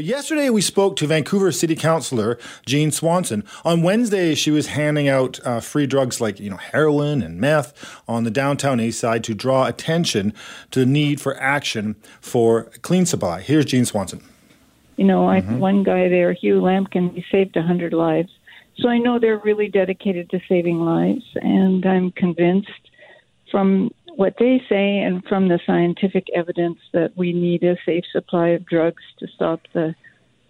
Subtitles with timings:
[0.00, 3.44] But yesterday we spoke to Vancouver City Councillor Jean Swanson.
[3.66, 8.00] On Wednesday, she was handing out uh, free drugs like you know heroin and meth
[8.08, 10.32] on the downtown east side to draw attention
[10.70, 13.42] to the need for action for clean supply.
[13.42, 14.24] Here's Jean Swanson.
[14.96, 15.58] You know, I mm-hmm.
[15.58, 18.30] one guy there, Hugh Lampkin, he saved a hundred lives.
[18.78, 22.70] So I know they're really dedicated to saving lives, and I'm convinced
[23.50, 28.48] from what they say and from the scientific evidence that we need a safe supply
[28.48, 29.94] of drugs to stop the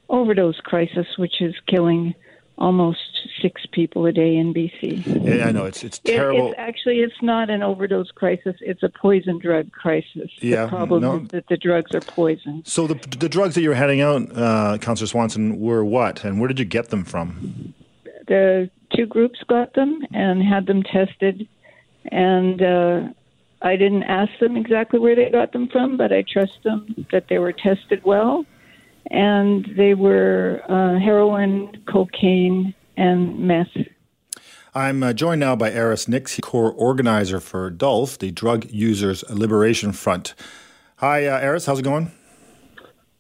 [0.08, 2.12] overdose crisis, which is killing
[2.58, 2.98] almost
[3.40, 5.24] six people a day in BC.
[5.24, 6.48] Yeah, I know it's it's terrible.
[6.48, 10.32] It, it's actually it's not an overdose crisis; it's a poison drug crisis.
[10.40, 11.20] Yeah, the problem no.
[11.20, 12.64] is that the drugs are poison.
[12.66, 16.40] So the the drugs that you were handing out, uh, Councillor Swanson, were what, and
[16.40, 17.72] where did you get them from?
[18.26, 21.46] The two groups got them and had them tested,
[22.10, 23.00] and uh,
[23.62, 27.26] I didn't ask them exactly where they got them from, but I trust them that
[27.28, 28.44] they were tested well.
[29.10, 33.68] And they were uh, heroin, cocaine, and meth.
[34.74, 39.92] I'm uh, joined now by Eris Nyx, core organizer for DULF, the Drug Users Liberation
[39.92, 40.34] Front.
[40.96, 42.12] Hi, uh, Eris, how's it going?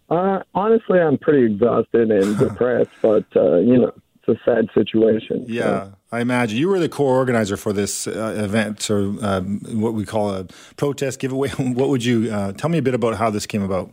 [0.08, 5.44] Uh, honestly, I'm pretty exhausted and depressed, but uh, you know, it's a sad situation.
[5.48, 5.62] Yeah.
[5.62, 5.92] So.
[6.12, 10.04] I imagine you were the core organizer for this uh, event, or um, what we
[10.04, 10.44] call a
[10.76, 11.48] protest giveaway.
[11.58, 13.90] what would you uh, tell me a bit about how this came about?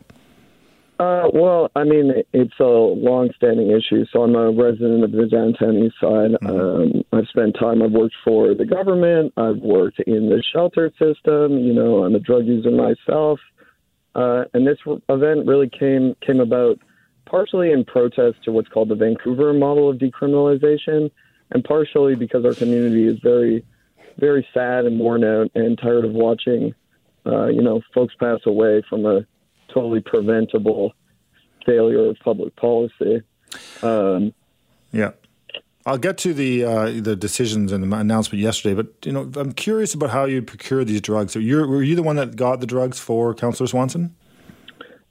[0.99, 4.03] Uh, well, I mean, it's a long-standing issue.
[4.11, 6.31] So I'm a resident of the downtown east side.
[6.41, 6.47] Mm-hmm.
[6.47, 7.83] Um, I've spent time.
[7.83, 9.31] I've worked for the government.
[9.37, 11.59] I've worked in the shelter system.
[11.59, 13.39] You know, I'm a drug user myself.
[14.15, 16.79] Uh, and this event really came came about
[17.29, 21.11] partially in protest to what's called the Vancouver model of decriminalization
[21.51, 23.65] and partially because our community is very,
[24.17, 26.73] very sad and worn out and tired of watching,
[27.25, 29.25] uh, you know, folks pass away from a
[29.73, 30.93] totally preventable
[31.65, 33.21] failure of public policy.
[33.81, 34.33] Um,
[34.91, 35.11] yeah.
[35.85, 39.53] I'll get to the uh, the decisions and the announcement yesterday, but you know I'm
[39.53, 41.31] curious about how you procure these drugs.
[41.31, 44.13] So were you the one that got the drugs for Councillor Swanson?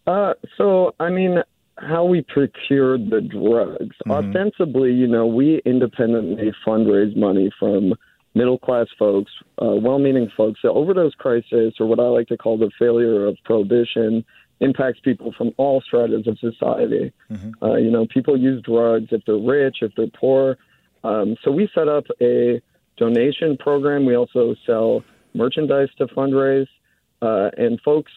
[0.07, 1.43] Uh, so I mean,
[1.79, 3.97] how we procured the drugs.
[4.07, 4.11] Mm-hmm.
[4.11, 7.95] Ostensibly, you know, we independently fundraise money from
[8.35, 9.33] middle class folks,
[9.63, 10.61] uh, well meaning folks.
[10.63, 14.25] The overdose crisis, or what I like to call the failure of prohibition,
[14.61, 17.13] impacts people from all stratas of society.
[17.31, 17.65] Mm-hmm.
[17.65, 20.57] Uh, you know, people use drugs if they're rich, if they're poor.
[21.05, 22.61] Um, so we set up a
[22.97, 24.07] donation program.
[24.07, 25.05] We also sell
[25.35, 26.69] merchandise to fundraise,
[27.21, 28.13] uh, and folks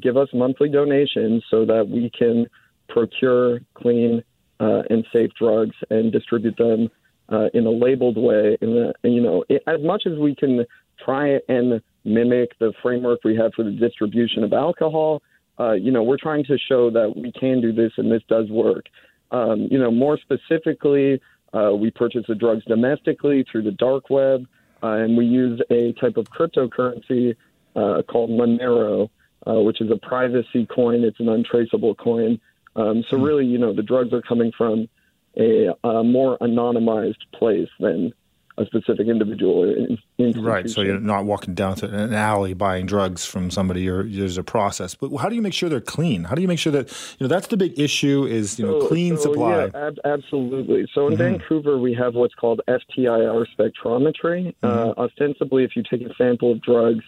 [0.00, 2.46] give us monthly donations so that we can
[2.88, 4.22] procure clean
[4.60, 6.88] uh, and safe drugs and distribute them
[7.30, 8.56] uh, in a labeled way.
[8.60, 10.64] In the, you know, it, as much as we can
[11.02, 15.22] try and mimic the framework we have for the distribution of alcohol,
[15.58, 18.48] uh, you know, we're trying to show that we can do this and this does
[18.50, 18.86] work.
[19.30, 21.20] Um, you know, more specifically,
[21.52, 24.46] uh, we purchase the drugs domestically through the dark web,
[24.82, 27.36] uh, and we use a type of cryptocurrency
[27.74, 29.08] uh, called Monero,
[29.46, 31.04] which is a privacy coin.
[31.04, 32.40] It's an untraceable coin
[32.76, 33.22] um, so hmm.
[33.22, 34.88] really, you know, the drugs are coming from
[35.36, 38.12] a, a more anonymized place than
[38.56, 39.74] a specific individual.
[40.18, 40.70] Right.
[40.70, 43.82] So you're not walking down to an alley buying drugs from somebody.
[43.82, 44.94] You're, there's a process.
[44.94, 46.24] But how do you make sure they're clean?
[46.24, 48.80] How do you make sure that you know that's the big issue is you know
[48.80, 49.64] so, clean so, supply.
[49.64, 50.86] Yeah, ab- absolutely.
[50.94, 51.22] So in mm-hmm.
[51.22, 54.54] Vancouver, we have what's called FTIR spectrometry.
[54.62, 54.66] Mm-hmm.
[54.66, 57.04] Uh, ostensibly, if you take a sample of drugs,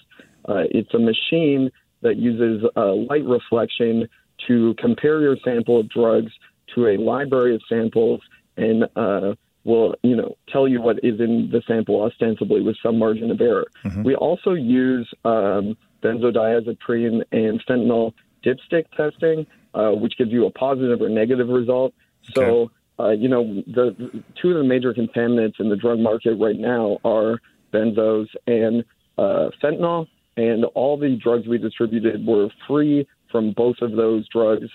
[0.49, 1.71] uh, it's a machine
[2.03, 4.09] that uses uh, light reflection
[4.47, 6.33] to compare your sample of drugs
[6.75, 8.21] to a library of samples
[8.57, 12.99] and uh, will you know tell you what is in the sample ostensibly with some
[12.99, 13.67] margin of error.
[13.85, 14.05] Mm-hmm.
[14.05, 18.13] We also use um, benzodiazepine and fentanyl
[18.45, 21.95] dipstick testing, uh, which gives you a positive or negative result.
[22.35, 22.71] So.
[22.99, 26.59] Uh, you know, the, the two of the major contaminants in the drug market right
[26.59, 28.83] now are benzos and
[29.19, 30.07] uh, fentanyl,
[30.39, 34.71] and all the drugs we distributed were free from both of those drugs,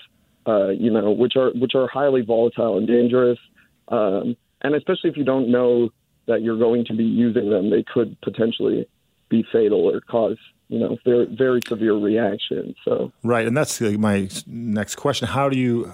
[0.46, 3.40] uh, you know, which are which are highly volatile and dangerous.
[3.88, 5.90] Um, and especially if you don't know
[6.26, 8.86] that you're going to be using them, they could potentially
[9.28, 10.36] be fatal or cause
[10.68, 12.72] you know very very severe reaction.
[12.84, 15.92] So right, and that's my next question: How do you,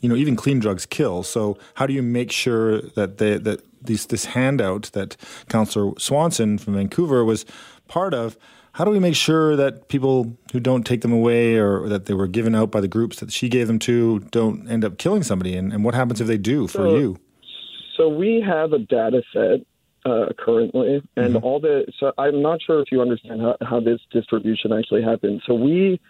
[0.00, 1.22] you know, even clean drugs kill?
[1.22, 5.16] So how do you make sure that they, that these this handout that
[5.48, 7.46] Councillor Swanson from Vancouver was
[7.86, 8.36] part of?
[8.78, 12.14] How do we make sure that people who don't take them away or that they
[12.14, 15.24] were given out by the groups that she gave them to don't end up killing
[15.24, 15.56] somebody?
[15.56, 17.18] And, and what happens if they do for so, you?
[17.96, 19.66] So we have a data set
[20.06, 21.44] uh, currently, and mm-hmm.
[21.44, 21.92] all the.
[21.98, 25.42] So I'm not sure if you understand how, how this distribution actually happens.
[25.44, 26.00] So we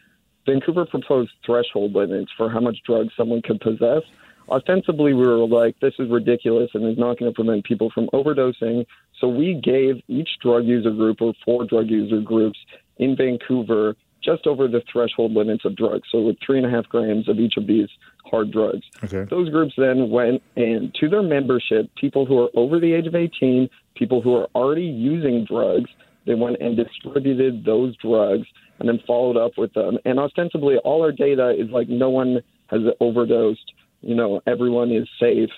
[0.45, 4.03] Vancouver proposed threshold limits for how much drugs someone could possess.
[4.51, 8.09] Ostensibly, we were like, this is ridiculous and is not going to prevent people from
[8.13, 8.85] overdosing.
[9.21, 12.59] So we gave each drug user group or four drug user groups
[12.99, 16.09] in Vancouver just over the threshold limits of drugs.
[16.11, 17.89] So with three and a half grams of each of these
[18.25, 18.83] hard drugs.
[19.05, 19.25] Okay.
[19.31, 23.15] Those groups then went and to their membership, people who are over the age of
[23.15, 25.91] 18, people who are already using drugs,
[26.27, 28.47] they went and distributed those drugs
[28.79, 29.99] and then followed up with them.
[30.05, 33.73] And ostensibly, all our data is like no one has overdosed.
[34.03, 35.51] You know, everyone is safe.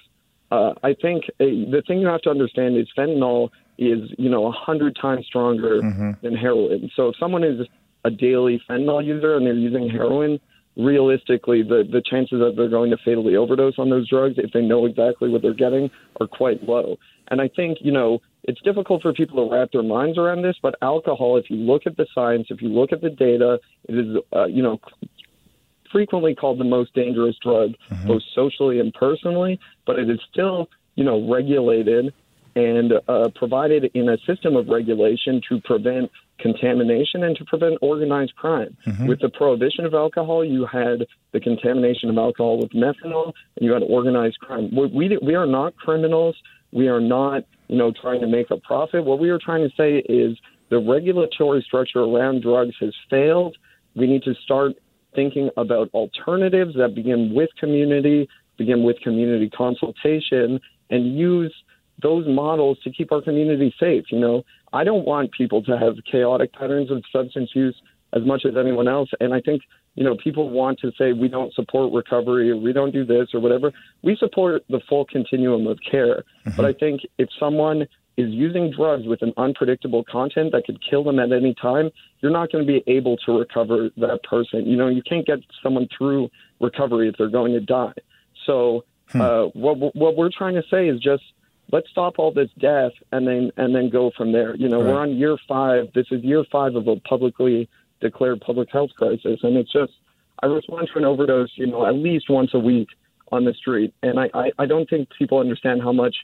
[0.51, 4.47] Uh, I think uh, the thing you have to understand is fentanyl is you know
[4.47, 6.13] a hundred times stronger mm-hmm.
[6.23, 6.91] than heroin.
[6.95, 7.67] So if someone is
[8.05, 10.41] a daily fentanyl user and they're using heroin,
[10.77, 14.63] realistically, the, the chances that they're going to fatally overdose on those drugs, if they
[14.63, 16.97] know exactly what they're getting, are quite low.
[17.29, 20.57] And I think, you know, it's difficult for people to wrap their minds around this,
[20.63, 23.95] but alcohol, if you look at the science, if you look at the data, it
[23.95, 24.81] is, uh, you know,
[25.93, 28.09] frequently called the most dangerous drug, mm-hmm.
[28.09, 32.13] both socially and personally, but it is still, you know, regulated
[32.57, 38.35] and uh, provided in a system of regulation to prevent contamination and to prevent organized
[38.35, 38.77] crime.
[38.87, 39.07] Mm-hmm.
[39.07, 43.73] With the prohibition of alcohol, you had the contamination of alcohol with methanol, and you
[43.73, 44.75] had organized crime.
[44.75, 46.37] We, we, we are not criminals.
[46.73, 49.05] We are not, you know, trying to make a profit.
[49.05, 50.37] What we are trying to say is
[50.71, 53.57] the regulatory structure around drugs has failed.
[53.95, 54.73] We need to start
[55.15, 60.61] thinking about alternatives that begin with community, begin with community consultation,
[60.91, 61.55] and use
[62.03, 64.05] those models to keep our community safe.
[64.11, 64.43] You know,
[64.73, 67.77] I don't want people to have chaotic patterns of substance use
[68.13, 69.11] as much as anyone else.
[69.21, 69.63] And I think,
[69.95, 73.29] you know, people want to say we don't support recovery or we don't do this
[73.35, 73.73] or whatever.
[74.03, 76.25] We support the full continuum of care.
[76.47, 76.57] Mm-hmm.
[76.57, 77.87] But I think if someone
[78.21, 81.91] is using drugs with an unpredictable content that could kill them at any time,
[82.21, 84.67] you're not going to be able to recover that person.
[84.67, 86.31] You know, you can't get someone through
[86.61, 87.95] recovery if they're going to die.
[88.47, 89.21] So, hmm.
[89.21, 91.23] uh, what what we're trying to say is just
[91.73, 94.55] let's stop all this death and then and then go from there.
[94.57, 94.93] You know, right.
[94.93, 95.93] we're on year five.
[95.95, 97.69] This is year five of a publicly
[98.01, 99.93] declared public health crisis, and it's just
[100.43, 102.89] I respond to an overdose, you know, at least once a week
[103.33, 106.17] on the street, and I I, I don't think people understand how much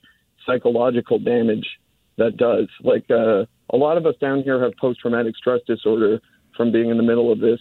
[0.44, 1.78] psychological damage
[2.19, 2.69] that does.
[2.83, 6.21] Like uh, a lot of us down here have post traumatic stress disorder
[6.57, 7.61] from being in the middle of this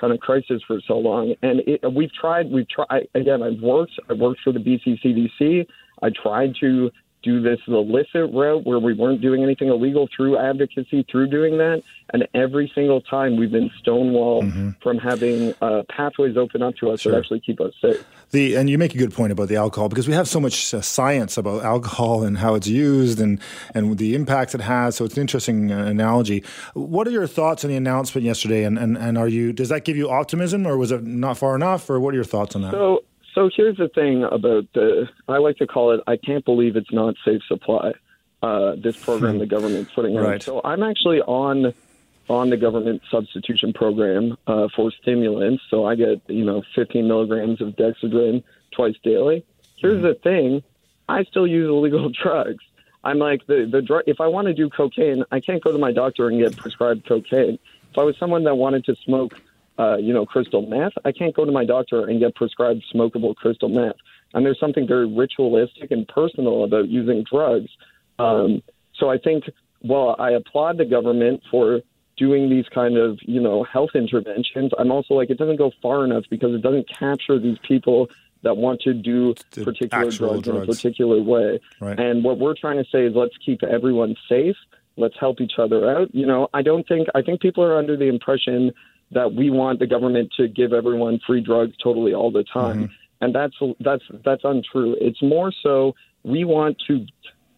[0.00, 1.34] kind of crisis for so long.
[1.42, 5.66] And it, we've tried, we've tried, again, I've worked, I've worked for the BC CDC.
[6.02, 6.90] I tried to
[7.24, 11.82] do this illicit route where we weren't doing anything illegal through advocacy, through doing that.
[12.12, 14.70] And every single time we've been stonewalled mm-hmm.
[14.82, 17.12] from having uh, pathways open up to us sure.
[17.12, 18.04] that actually keep us safe.
[18.30, 20.74] The, and you make a good point about the alcohol because we have so much
[20.74, 23.40] uh, science about alcohol and how it's used and,
[23.74, 24.96] and the impacts it has.
[24.96, 26.44] So it's an interesting uh, analogy.
[26.74, 28.64] What are your thoughts on the announcement yesterday?
[28.64, 31.56] And, and, and are you, does that give you optimism or was it not far
[31.56, 31.88] enough?
[31.88, 32.72] Or what are your thoughts on that?
[32.72, 33.02] So,
[33.34, 36.92] so here's the thing about the, I like to call it, I can't believe it's
[36.92, 37.92] not safe supply,
[38.42, 40.34] uh, this program the government's putting right.
[40.34, 40.40] on.
[40.40, 41.74] So I'm actually on
[42.28, 45.62] on the government substitution program uh, for stimulants.
[45.68, 49.44] So I get, you know, 15 milligrams of Dexedrine twice daily.
[49.76, 50.06] Here's mm-hmm.
[50.06, 50.62] the thing
[51.08, 52.64] I still use illegal drugs.
[53.02, 55.78] I'm like, the, the drug, if I want to do cocaine, I can't go to
[55.78, 57.58] my doctor and get prescribed cocaine.
[57.90, 59.38] If I was someone that wanted to smoke
[59.78, 60.92] uh, you know, crystal meth.
[61.04, 63.96] I can't go to my doctor and get prescribed smokable crystal meth.
[64.32, 67.70] And there's something very ritualistic and personal about using drugs.
[68.18, 68.62] Um,
[68.94, 69.44] so I think
[69.80, 71.80] while I applaud the government for
[72.16, 76.04] doing these kind of, you know, health interventions, I'm also like, it doesn't go far
[76.04, 78.08] enough because it doesn't capture these people
[78.42, 81.60] that want to do the particular drugs, drugs, in a particular way.
[81.80, 81.98] Right.
[81.98, 84.56] And what we're trying to say is let's keep everyone safe.
[84.96, 86.14] Let's help each other out.
[86.14, 88.72] You know, I don't think, I think people are under the impression
[89.14, 92.84] that we want the government to give everyone free drugs totally all the time.
[92.84, 92.92] Mm-hmm.
[93.20, 94.96] And that's that's that's untrue.
[95.00, 95.94] It's more so
[96.24, 97.06] we want to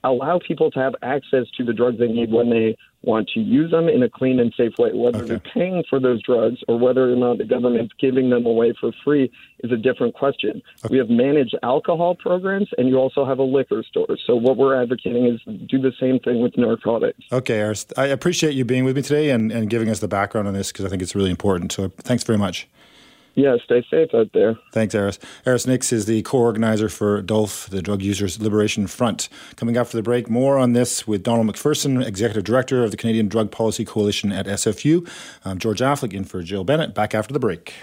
[0.05, 3.71] allow people to have access to the drugs they need when they want to use
[3.71, 4.91] them in a clean and safe way.
[4.93, 5.29] Whether okay.
[5.29, 8.93] they're paying for those drugs or whether or not the government's giving them away for
[9.05, 9.31] free
[9.65, 10.63] is a different question.
[10.85, 10.93] Okay.
[10.93, 14.17] We have managed alcohol programs, and you also have a liquor store.
[14.27, 17.21] So what we're advocating is do the same thing with narcotics.
[17.33, 20.49] Okay, Eris, I appreciate you being with me today and, and giving us the background
[20.49, 21.73] on this because I think it's really important.
[21.73, 22.69] So thanks very much.
[23.37, 24.59] Yeah, stay safe out there.
[24.73, 25.19] Thanks, Eris.
[25.45, 29.29] Eris Nyx is the co-organizer for DULF, the Drug Users Liberation Front.
[29.57, 33.29] Coming after the break, more on this with Donald MacPherson, Executive Director of the Canadian
[33.29, 35.07] Drug Policy Coalition at SFU.
[35.45, 36.95] I'm George Affleck in for Jill Bennett.
[36.95, 37.75] Back after the break.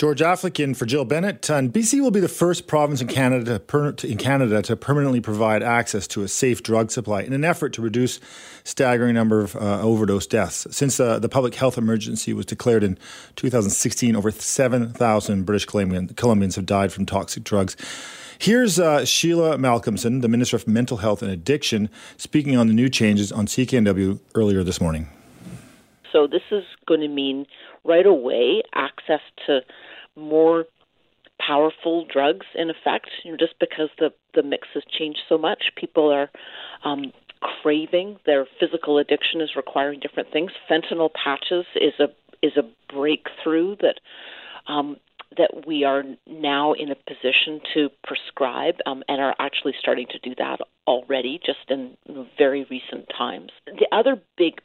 [0.00, 1.50] George Affleck for Jill Bennett.
[1.50, 5.62] And BC will be the first province in Canada, per, in Canada to permanently provide
[5.62, 8.18] access to a safe drug supply in an effort to reduce
[8.64, 10.66] staggering number of uh, overdose deaths.
[10.70, 12.96] Since uh, the public health emergency was declared in
[13.36, 17.76] 2016, over 7,000 British Columbians have died from toxic drugs.
[18.38, 22.88] Here's uh, Sheila Malcolmson, the Minister of Mental Health and Addiction, speaking on the new
[22.88, 25.10] changes on CKNW earlier this morning.
[26.10, 27.46] So, this is going to mean
[27.84, 29.60] right away access to
[30.16, 30.64] more
[31.40, 35.72] powerful drugs in effect you know, just because the the mix has changed so much
[35.76, 36.30] people are
[36.84, 42.08] um, craving their physical addiction is requiring different things fentanyl patches is a
[42.42, 44.00] is a breakthrough that
[44.66, 44.96] um,
[45.36, 50.18] that we are now in a position to prescribe um, and are actually starting to
[50.18, 51.96] do that already just in
[52.36, 53.50] very recent times.
[53.66, 54.60] The other big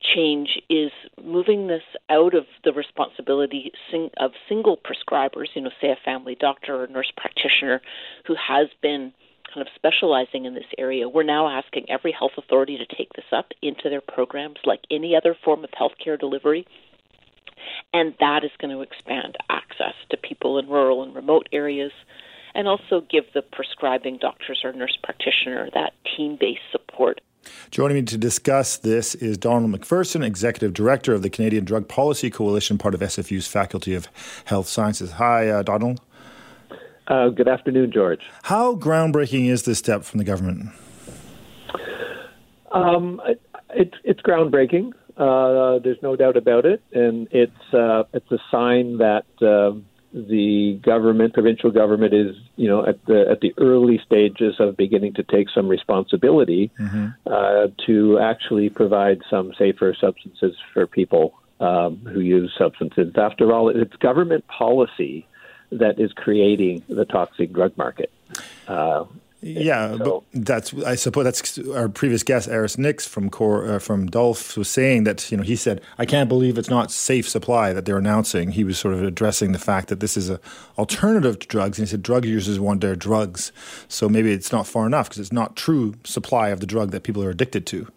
[0.00, 0.90] change is
[1.22, 3.72] moving this out of the responsibility
[4.16, 7.80] of single prescribers, you know, say a family doctor or nurse practitioner
[8.26, 9.12] who has been
[9.52, 11.08] kind of specializing in this area.
[11.08, 15.16] We're now asking every health authority to take this up into their programs like any
[15.16, 16.66] other form of healthcare delivery.
[17.92, 21.92] And that is going to expand access to people in rural and remote areas
[22.54, 27.20] and also give the prescribing doctors or nurse practitioner that team based support
[27.70, 32.30] Joining me to discuss this is Donald MacPherson, Executive Director of the Canadian Drug Policy
[32.30, 34.08] Coalition, part of SFU's Faculty of
[34.44, 35.12] Health Sciences.
[35.12, 36.00] Hi, uh, Donald.
[37.06, 38.20] Uh, good afternoon, George.
[38.44, 40.70] How groundbreaking is this step from the government?
[42.72, 43.20] Um,
[43.70, 44.92] it, it's groundbreaking.
[45.16, 50.80] Uh, there's no doubt about it, and it's uh, it's a sign that um, the
[50.82, 55.22] government, provincial government, is you know at the at the early stages of beginning to
[55.22, 57.08] take some responsibility mm-hmm.
[57.26, 63.12] uh, to actually provide some safer substances for people um, who use substances.
[63.16, 65.26] After all, it's government policy
[65.72, 68.10] that is creating the toxic drug market.
[68.66, 69.04] Uh,
[69.42, 73.78] yeah, so, but that's I suppose that's our previous guest, Eris Nyx from Core, uh,
[73.78, 77.26] from DULF, was saying that you know he said I can't believe it's not safe
[77.26, 78.50] supply that they're announcing.
[78.50, 80.38] He was sort of addressing the fact that this is a
[80.78, 83.50] alternative to drugs, and he said drug users want their drugs,
[83.88, 87.02] so maybe it's not far enough because it's not true supply of the drug that
[87.02, 87.88] people are addicted to.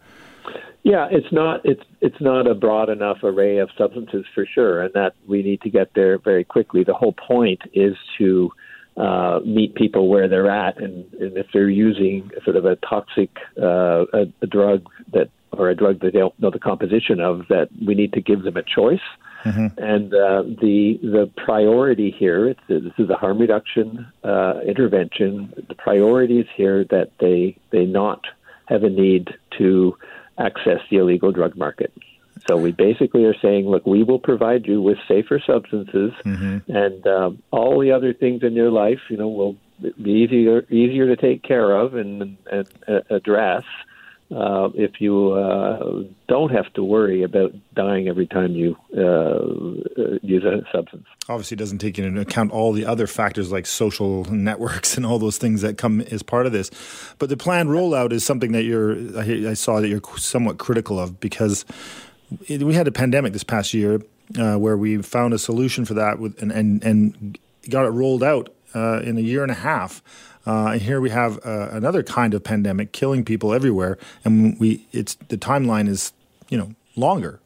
[0.83, 4.93] Yeah, it's not it's it's not a broad enough array of substances for sure, and
[4.93, 6.83] that we need to get there very quickly.
[6.85, 8.51] The whole point is to
[8.97, 13.31] uh, meet people where they're at, and, and if they're using sort of a toxic
[13.61, 17.47] uh, a, a drug that or a drug that they don't know the composition of,
[17.49, 19.01] that we need to give them a choice.
[19.43, 19.67] Mm-hmm.
[19.77, 25.53] And uh, the the priority here, it's, this is a harm reduction uh, intervention.
[25.67, 28.21] The priority is here that they they not
[28.67, 29.97] have a need to
[30.37, 31.91] access the illegal drug market.
[32.47, 36.71] So we basically are saying, look, we will provide you with safer substances, mm-hmm.
[36.71, 39.55] and um, all the other things in your life, you know, will
[40.01, 43.63] be easier easier to take care of and, and uh, address.
[44.31, 49.01] Uh, if you uh, don't have to worry about dying every time you uh,
[50.01, 51.05] uh use a substance.
[51.29, 55.19] Obviously, it doesn't take into account all the other factors like social networks and all
[55.19, 56.71] those things that come as part of this.
[57.19, 58.95] But the planned rollout is something that you're.
[59.17, 61.63] I saw that you're somewhat critical of because
[62.49, 64.01] we had a pandemic this past year
[64.37, 67.37] uh, where we found a solution for that with, and, and, and
[67.69, 70.01] got it rolled out uh, in a year and a half.
[70.45, 74.85] Uh, and here we have uh, another kind of pandemic killing people everywhere, and we
[74.91, 76.11] it's the timeline is
[76.49, 77.39] you know longer.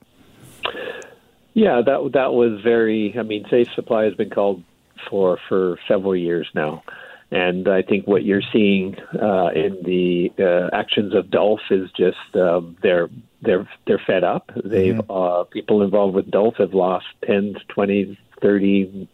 [1.54, 3.16] Yeah, that that was very.
[3.18, 4.64] I mean, safe supply has been called
[5.10, 6.84] for for several years now.
[7.30, 12.36] And I think what you're seeing uh, in the uh, actions of DULF is just
[12.36, 13.10] um, they're
[13.42, 14.50] they're they're fed up.
[14.56, 15.12] They've mm-hmm.
[15.12, 19.10] uh, people involved with DULF have lost 10, 20, 30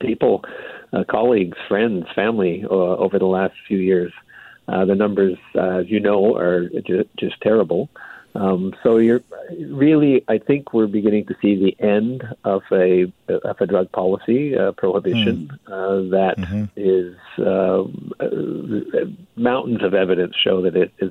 [0.00, 0.44] people,
[0.92, 4.12] uh, colleagues, friends, family uh, over the last few years.
[4.66, 7.88] Uh, the numbers, uh, as you know, are just, just terrible.
[8.38, 13.60] Um, so you're really, I think we're beginning to see the end of a of
[13.60, 15.72] a drug policy uh, prohibition mm.
[15.72, 16.64] uh, that mm-hmm.
[16.76, 21.10] is um, uh, mountains of evidence show that it is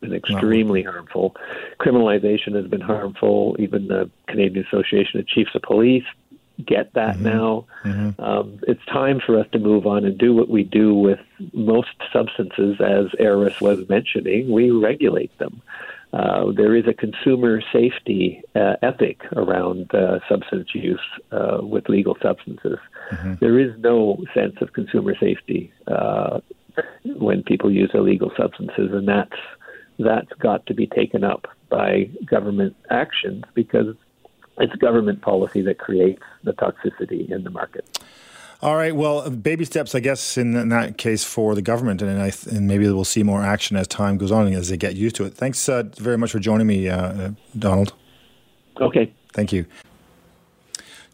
[0.00, 0.92] been extremely wow.
[0.92, 1.36] harmful.
[1.80, 3.56] Criminalization has been harmful.
[3.58, 6.04] Even the Canadian Association of Chiefs of Police
[6.64, 7.24] get that mm-hmm.
[7.24, 7.66] now.
[7.84, 8.20] Mm-hmm.
[8.20, 11.20] Um, it's time for us to move on and do what we do with
[11.52, 14.50] most substances, as Eris was mentioning.
[14.50, 15.62] We regulate them.
[16.16, 20.98] Uh, there is a consumer safety uh, ethic around uh, substance use
[21.30, 22.78] uh, with legal substances.
[23.10, 23.34] Mm-hmm.
[23.40, 26.40] There is no sense of consumer safety uh,
[27.04, 29.36] when people use illegal substances, and that's
[29.98, 33.94] that's got to be taken up by government actions because
[34.58, 37.84] it's government policy that creates the toxicity in the market.
[38.62, 38.94] All right.
[38.94, 42.46] Well, baby steps, I guess, in, in that case for the government, and I th-
[42.56, 45.16] and maybe we'll see more action as time goes on and as they get used
[45.16, 45.34] to it.
[45.34, 47.92] Thanks uh, very much for joining me, uh, Donald.
[48.80, 49.12] Okay.
[49.32, 49.66] Thank you.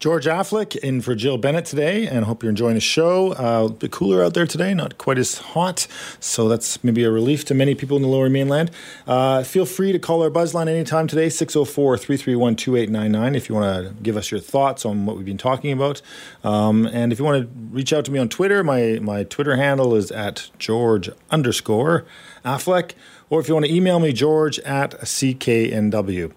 [0.02, 3.34] George Affleck in for Jill Bennett today, and hope you're enjoying the show.
[3.34, 5.86] Uh, a bit cooler out there today, not quite as hot,
[6.18, 8.72] so that's maybe a relief to many people in the lower mainland.
[9.06, 13.86] Uh, feel free to call our Buzzline anytime today, 604 331 2899, if you want
[13.86, 16.02] to give us your thoughts on what we've been talking about.
[16.42, 19.54] Um, and if you want to reach out to me on Twitter, my, my Twitter
[19.54, 22.04] handle is at George underscore
[22.44, 22.94] Affleck,
[23.30, 26.32] or if you want to email me, George at CKNW.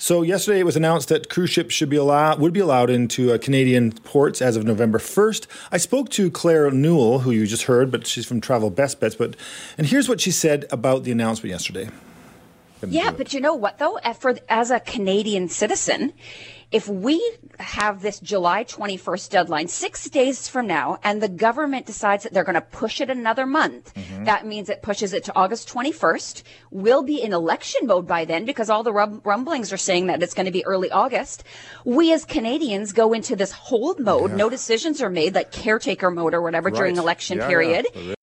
[0.00, 3.32] So yesterday it was announced that cruise ships should be allowed would be allowed into
[3.32, 5.48] uh, Canadian ports as of November 1st.
[5.72, 9.16] I spoke to Claire Newell, who you just heard, but she's from Travel Best Bets.
[9.16, 9.34] But
[9.76, 11.90] and here's what she said about the announcement yesterday.
[12.86, 13.98] Yeah, but you know what though?
[14.20, 16.12] For as a Canadian citizen,
[16.70, 17.20] if we
[17.58, 22.44] have this July 21st deadline six days from now and the government decides that they're
[22.44, 24.24] going to push it another month, mm-hmm.
[24.24, 26.42] that means it pushes it to August 21st.
[26.70, 30.34] We'll be in election mode by then because all the rumblings are saying that it's
[30.34, 31.42] going to be early August.
[31.84, 34.30] We as Canadians go into this hold mode.
[34.30, 34.36] Yeah.
[34.36, 36.76] No decisions are made, like caretaker mode or whatever right.
[36.76, 37.86] during election yeah, period.
[37.94, 38.14] Yeah.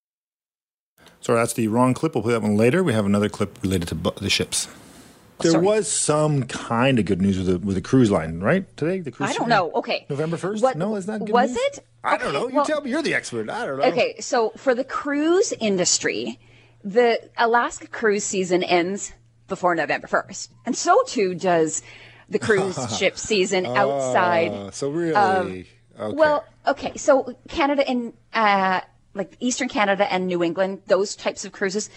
[1.20, 2.14] Sorry, that's the wrong clip.
[2.14, 2.84] We'll play that one later.
[2.84, 4.68] We have another clip related to the ships.
[5.39, 5.65] There Sorry.
[5.65, 8.65] was some kind of good news with the with the cruise line, right?
[8.77, 9.32] Today, the cruise.
[9.32, 9.72] I don't know.
[9.74, 10.63] Okay, November first.
[10.75, 11.60] No, is that good was news?
[11.60, 11.86] it?
[12.04, 12.48] I don't know.
[12.48, 12.92] You well, tell me.
[12.92, 13.50] You're the expert.
[13.50, 13.86] I don't know.
[13.86, 16.39] Okay, so for the cruise industry,
[16.84, 19.12] the Alaska cruise season ends
[19.48, 21.82] before November first, and so too does
[22.30, 24.51] the cruise ship season ah, outside.
[24.51, 25.65] Uh, so really, okay.
[26.00, 26.94] well, okay.
[26.96, 28.82] So Canada and uh,
[29.13, 31.89] like Eastern Canada and New England, those types of cruises,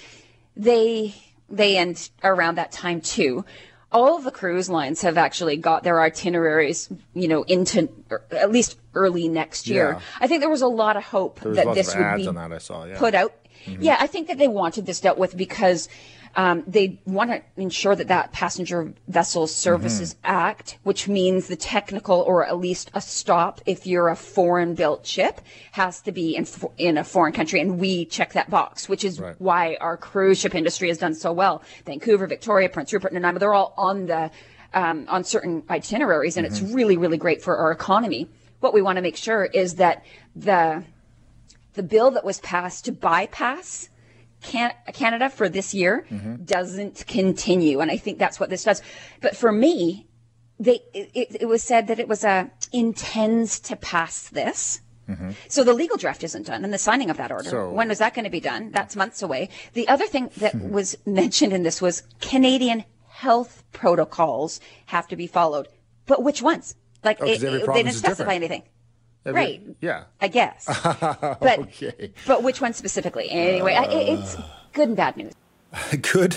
[0.57, 1.15] they
[1.49, 3.45] they end around that time too.
[3.91, 7.89] All of the cruise lines have actually got their itineraries, you know, into
[8.31, 9.93] at least early next year.
[9.93, 10.01] Yeah.
[10.21, 12.99] I think there was a lot of hope that this would be saw, yeah.
[12.99, 13.33] put out.
[13.65, 13.83] Mm-hmm.
[13.83, 15.89] Yeah, I think that they wanted this dealt with because
[16.37, 20.27] um, they want to ensure that that Passenger Vessel Services mm-hmm.
[20.27, 25.07] Act, which means the technical or at least a stop if you're a foreign built
[25.07, 25.41] ship,
[25.73, 27.61] has to be in, in a foreign country.
[27.61, 29.35] And we check that box, which is right.
[29.39, 31.63] why our cruise ship industry has done so well.
[31.87, 34.31] Vancouver, Victoria, Prince Rupert, and Nanaimo, they're all on the
[34.75, 36.65] um, on certain itineraries, and mm-hmm.
[36.65, 38.29] it's really, really great for our economy.
[38.61, 40.05] What we want to make sure is that
[40.37, 40.85] the
[41.75, 43.89] the bill that was passed to bypass
[44.43, 46.45] can- Canada for this year mm-hmm.
[46.45, 47.81] doesn't continue.
[47.81, 48.83] And I think that's what this does.
[49.21, 50.07] But for me,
[50.59, 54.81] they, it, it was said that it was a intends to pass this.
[55.09, 55.31] Mm-hmm.
[55.49, 57.49] So the legal draft isn't done and the signing of that order.
[57.49, 58.73] So, when is that going to be done?
[58.73, 59.49] That's months away.
[59.73, 65.27] The other thing that was mentioned in this was Canadian health protocols have to be
[65.27, 65.69] followed.
[66.07, 66.75] But which ones?
[67.03, 68.65] Like oh, it, they didn't specify anything.
[69.25, 69.63] Every, right.
[69.81, 70.05] Yeah.
[70.21, 70.67] I guess.
[70.85, 72.13] but okay.
[72.27, 73.31] but which one specifically?
[73.31, 74.37] Anyway, uh, I, it's
[74.73, 75.35] good and bad news.
[76.13, 76.37] Good,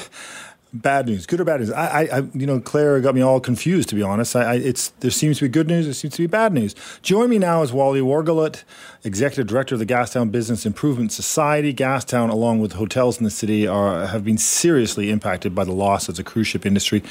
[0.74, 1.26] bad news.
[1.26, 1.72] Good or bad news?
[1.72, 3.90] I, I, you know, Claire got me all confused.
[3.90, 5.86] To be honest, I, I, it's there seems to be good news.
[5.86, 6.76] There seems to be bad news.
[7.02, 8.64] Join me now is Wally Wargolet,
[9.04, 11.74] executive director of the Gastown Business Improvement Society.
[11.74, 16.10] Gastown, along with hotels in the city, are have been seriously impacted by the loss
[16.10, 17.04] of the cruise ship industry.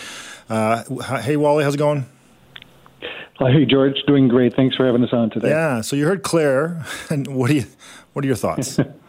[0.49, 0.83] Uh,
[1.21, 2.07] hey, Wally, how's it going?
[3.49, 4.55] Hey, George, doing great.
[4.55, 5.49] Thanks for having us on today.
[5.49, 5.81] Yeah.
[5.81, 7.65] So you heard Claire, and what do you,
[8.13, 8.79] what are your thoughts?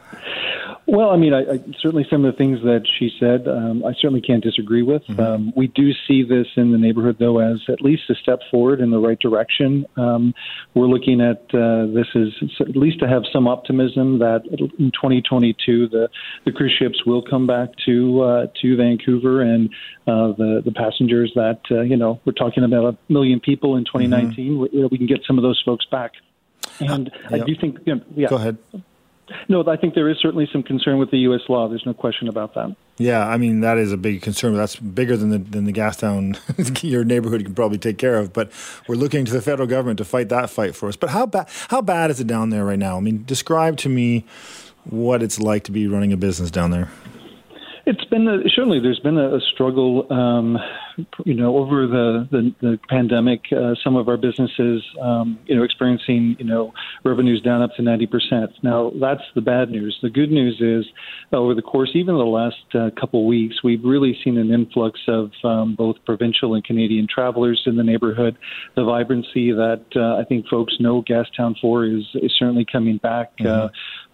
[0.91, 3.93] Well, I mean, I, I, certainly some of the things that she said, um, I
[3.93, 5.01] certainly can't disagree with.
[5.03, 5.21] Mm-hmm.
[5.21, 8.81] Um, we do see this in the neighborhood, though, as at least a step forward
[8.81, 9.85] in the right direction.
[9.95, 10.33] Um,
[10.73, 15.87] we're looking at uh, this as at least to have some optimism that in 2022
[15.87, 16.09] the
[16.43, 19.69] the cruise ships will come back to uh, to Vancouver and
[20.07, 23.85] uh, the the passengers that uh, you know we're talking about a million people in
[23.85, 24.35] 2019.
[24.35, 24.77] Mm-hmm.
[24.77, 26.11] We, we, can get some of those folks back.
[26.81, 28.27] And I do think, you know, yeah.
[28.27, 28.57] Go ahead.
[29.47, 31.41] No, I think there is certainly some concern with the U.S.
[31.49, 31.67] law.
[31.67, 32.75] There's no question about that.
[32.97, 34.55] Yeah, I mean that is a big concern.
[34.55, 36.37] That's bigger than the than the Gastown
[36.83, 38.33] your neighborhood can probably take care of.
[38.33, 38.51] But
[38.87, 40.95] we're looking to the federal government to fight that fight for us.
[40.95, 42.97] But how bad how bad is it down there right now?
[42.97, 44.25] I mean, describe to me
[44.85, 46.89] what it's like to be running a business down there.
[47.85, 50.11] It's been a, certainly there's been a, a struggle.
[50.11, 50.57] Um,
[51.25, 55.63] you know, over the the, the pandemic, uh, some of our businesses, um, you know,
[55.63, 58.51] experiencing you know revenues down up to ninety percent.
[58.61, 59.97] Now that's the bad news.
[60.01, 60.85] The good news is,
[61.33, 65.31] over the course even the last uh, couple weeks, we've really seen an influx of
[65.43, 68.37] um, both provincial and Canadian travelers in the neighborhood.
[68.75, 73.31] The vibrancy that uh, I think folks know Gastown for is is certainly coming back.
[73.39, 73.65] Uh, mm-hmm.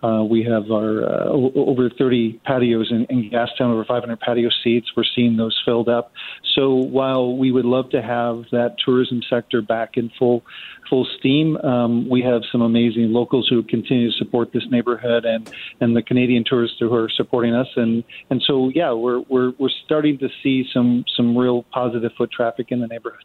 [0.04, 4.88] Uh, we have our uh, over 30 patios in, in Gastown, over 500 patio seats.
[4.96, 6.12] We're seeing those filled up.
[6.56, 10.44] So while we would love to have that tourism sector back in full
[10.90, 15.52] full steam, um, we have some amazing locals who continue to support this neighborhood and,
[15.82, 17.68] and the Canadian tourists who are supporting us.
[17.76, 22.32] And, and so, yeah, we're, we're, we're starting to see some, some real positive foot
[22.32, 23.24] traffic in the neighborhood.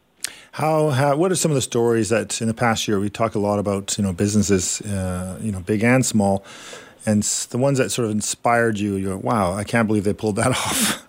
[0.53, 3.33] How, how, what are some of the stories that in the past year we talk
[3.33, 6.45] a lot about you know businesses uh, you know big and small
[7.07, 10.13] and the ones that sort of inspired you you go wow I can't believe they
[10.13, 11.07] pulled that off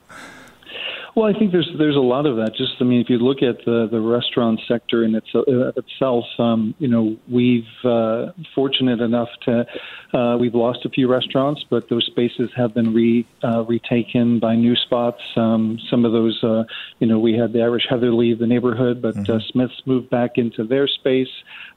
[1.16, 2.56] Well, I think there's there's a lot of that.
[2.56, 6.24] Just I mean, if you look at the the restaurant sector in its, uh, itself,
[6.40, 9.64] um, you know, we've uh, fortunate enough to
[10.12, 14.56] uh, we've lost a few restaurants, but those spaces have been re uh, retaken by
[14.56, 15.22] new spots.
[15.36, 16.64] Um, some of those, uh,
[16.98, 19.52] you know, we had the Irish Heather leave the neighborhood, but uh, mm-hmm.
[19.52, 21.30] Smiths moved back into their space.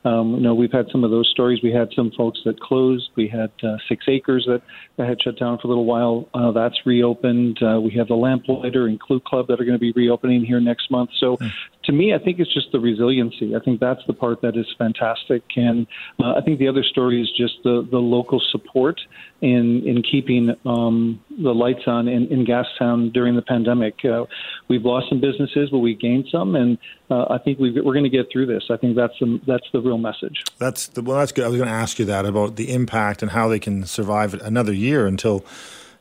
[0.06, 1.62] Um, you know, we've had some of those stories.
[1.62, 3.10] We had some folks that closed.
[3.16, 4.62] We had uh, Six Acres that,
[4.98, 6.30] that had shut down for a little while.
[6.34, 7.62] Uh, that's reopened.
[7.62, 10.60] Uh, we have the Lamplighter and Clough Club that are going to be reopening here
[10.60, 11.12] next month.
[11.20, 11.52] So, mm.
[11.84, 13.56] to me, I think it's just the resiliency.
[13.56, 15.44] I think that's the part that is fantastic.
[15.56, 15.88] And
[16.20, 19.00] uh, I think the other story is just the the local support
[19.42, 23.96] in in keeping um, the lights on in, in Gastown during the pandemic.
[24.04, 24.26] Uh,
[24.68, 26.78] we've lost some businesses, but we gained some, and
[27.10, 28.64] uh, I think we are going to get through this.
[28.70, 30.44] I think that's the that's the real message.
[30.58, 31.46] That's the, well, that's good.
[31.46, 34.34] I was going to ask you that about the impact and how they can survive
[34.34, 35.46] another year until,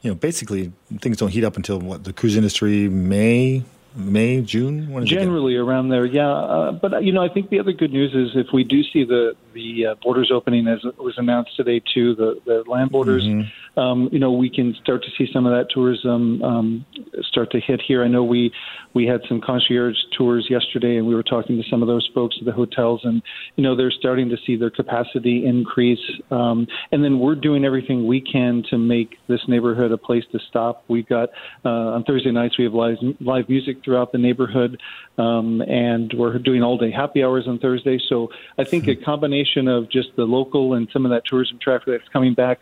[0.06, 3.64] you know, basically things don't heat up until what the cruise industry May
[3.96, 5.04] May, June?
[5.06, 6.28] Generally around there, yeah.
[6.28, 9.04] Uh, but you know, I think the other good news is if we do see
[9.04, 13.24] the the uh, borders opening as was announced today too, the the land borders.
[13.24, 16.86] Mm-hmm um, you know, we can start to see some of that tourism um,
[17.22, 18.02] start to hit here.
[18.02, 18.50] I know we
[18.94, 22.36] we had some concierge tours yesterday, and we were talking to some of those folks
[22.40, 23.22] at the hotels, and
[23.56, 25.98] you know, they're starting to see their capacity increase.
[26.30, 30.38] Um, and then we're doing everything we can to make this neighborhood a place to
[30.48, 30.84] stop.
[30.88, 31.28] We've got
[31.64, 34.78] uh, on Thursday nights we have live live music throughout the neighborhood,
[35.16, 37.98] um, and we're doing all day happy hours on Thursday.
[38.10, 41.86] So I think a combination of just the local and some of that tourism traffic
[41.86, 42.60] that's coming back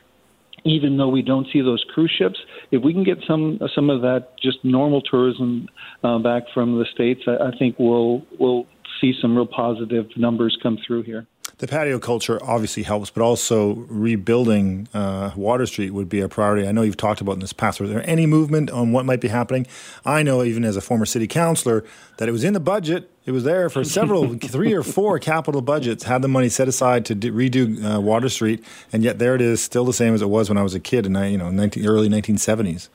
[0.67, 2.39] even though we don't see those cruise ships,
[2.71, 5.69] if we can get some some of that just normal tourism
[6.03, 8.67] uh, back from the states, I, I think we'll we'll
[8.99, 11.27] see some real positive numbers come through here
[11.59, 16.67] the patio culture obviously helps, but also rebuilding uh, Water Street would be a priority.
[16.67, 17.81] I know you've talked about in this past.
[17.81, 19.67] Was there any movement on what might be happening?
[20.05, 21.85] I know, even as a former city councilor,
[22.19, 23.11] that it was in the budget.
[23.25, 27.05] It was there for several, three or four capital budgets, had the money set aside
[27.07, 30.29] to redo uh, Water Street, and yet there it is, still the same as it
[30.29, 32.89] was when I was a kid in you know 19, early 1970s.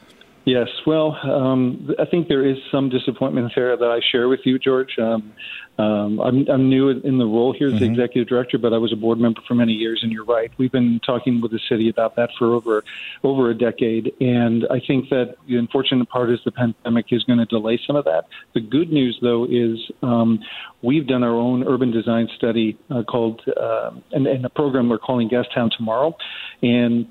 [0.45, 4.57] Yes, well, um, I think there is some disappointment there that I share with you,
[4.57, 4.97] George.
[4.97, 5.33] Um,
[5.79, 7.85] um, I'm, I'm new in the role here as mm-hmm.
[7.85, 10.01] the executive director, but I was a board member for many years.
[10.03, 12.83] And you're right, we've been talking with the city about that for over
[13.23, 14.11] over a decade.
[14.19, 17.95] And I think that the unfortunate part is the pandemic is going to delay some
[17.95, 18.25] of that.
[18.53, 20.39] The good news, though, is um,
[20.81, 24.99] we've done our own urban design study uh, called uh, and, and a program we're
[24.99, 26.17] calling Gastown Tomorrow,
[26.61, 27.07] and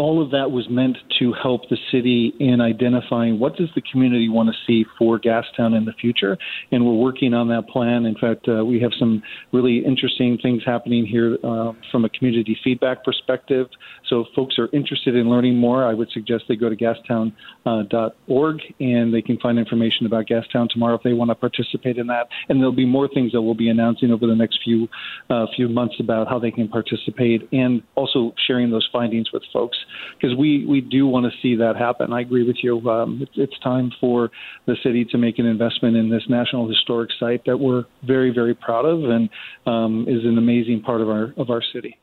[0.00, 4.30] all of that was meant to help the city in identifying what does the community
[4.30, 6.38] want to see for Gastown in the future,
[6.72, 8.06] and we're working on that plan.
[8.06, 12.58] In fact, uh, we have some really interesting things happening here uh, from a community
[12.64, 13.66] feedback perspective.
[14.08, 18.56] So, if folks are interested in learning more, I would suggest they go to gastown.org
[18.56, 22.06] uh, and they can find information about Gastown tomorrow if they want to participate in
[22.06, 22.28] that.
[22.48, 24.88] And there'll be more things that we'll be announcing over the next few
[25.28, 29.76] uh, few months about how they can participate, and also sharing those findings with folks
[30.16, 32.12] because we, we do want to see that happen.
[32.12, 32.78] I agree with you.
[32.88, 34.30] Um, it's, it's time for
[34.66, 38.54] the city to make an investment in this National Historic Site that we're very, very
[38.54, 39.28] proud of and
[39.66, 41.96] um, is an amazing part of our of our city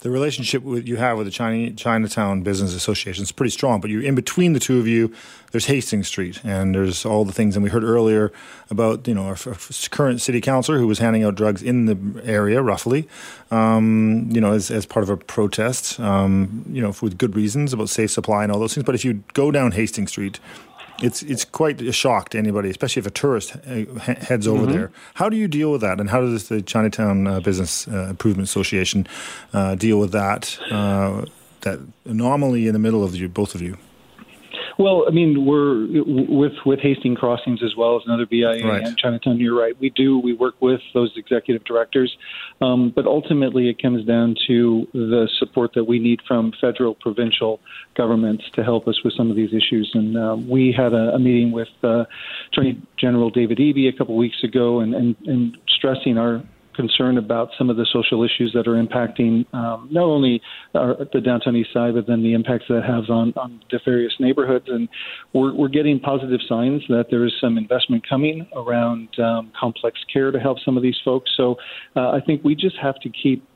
[0.00, 3.80] the relationship with, you have with the China, Chinatown Business Association is pretty strong.
[3.80, 5.14] But you're in between the two of you,
[5.52, 7.56] there's Hastings Street, and there's all the things.
[7.56, 8.32] And we heard earlier
[8.70, 9.36] about you know our,
[9.90, 13.08] current city councilor who was handing out drugs in the area, roughly,
[13.50, 17.72] um, you know, as, as part of a protest, um, you know, with good reasons
[17.72, 18.84] about safe supply and all those things.
[18.84, 20.40] But if you go down Hastings Street,
[21.00, 24.72] it's it's quite a shock to anybody, especially if a tourist uh, heads over mm-hmm.
[24.72, 24.92] there.
[25.14, 28.48] How do you deal with that, and how does the Chinatown uh, Business uh, Improvement
[28.48, 29.06] Association
[29.52, 31.24] uh, deal with that uh,
[31.62, 33.78] that anomaly in the middle of you, both of you?
[34.78, 38.82] Well, I mean, we're with with Hastings Crossings as well as another BIA right.
[38.82, 39.38] and Chinatown.
[39.38, 39.78] You're right.
[39.78, 40.18] We do.
[40.18, 42.16] We work with those executive directors,
[42.60, 47.60] um, but ultimately it comes down to the support that we need from federal, provincial
[47.94, 49.90] governments to help us with some of these issues.
[49.94, 52.04] And uh, we had a, a meeting with uh,
[52.52, 56.42] Attorney General David Eby a couple weeks ago, and, and, and stressing our
[56.74, 60.40] concerned about some of the social issues that are impacting um, not only
[60.74, 64.12] our, the downtown east side, but then the impacts that has on, on the various
[64.18, 64.66] neighborhoods.
[64.68, 64.88] And
[65.32, 70.30] we're, we're getting positive signs that there is some investment coming around um, complex care
[70.30, 71.30] to help some of these folks.
[71.36, 71.56] So
[71.96, 73.46] uh, I think we just have to keep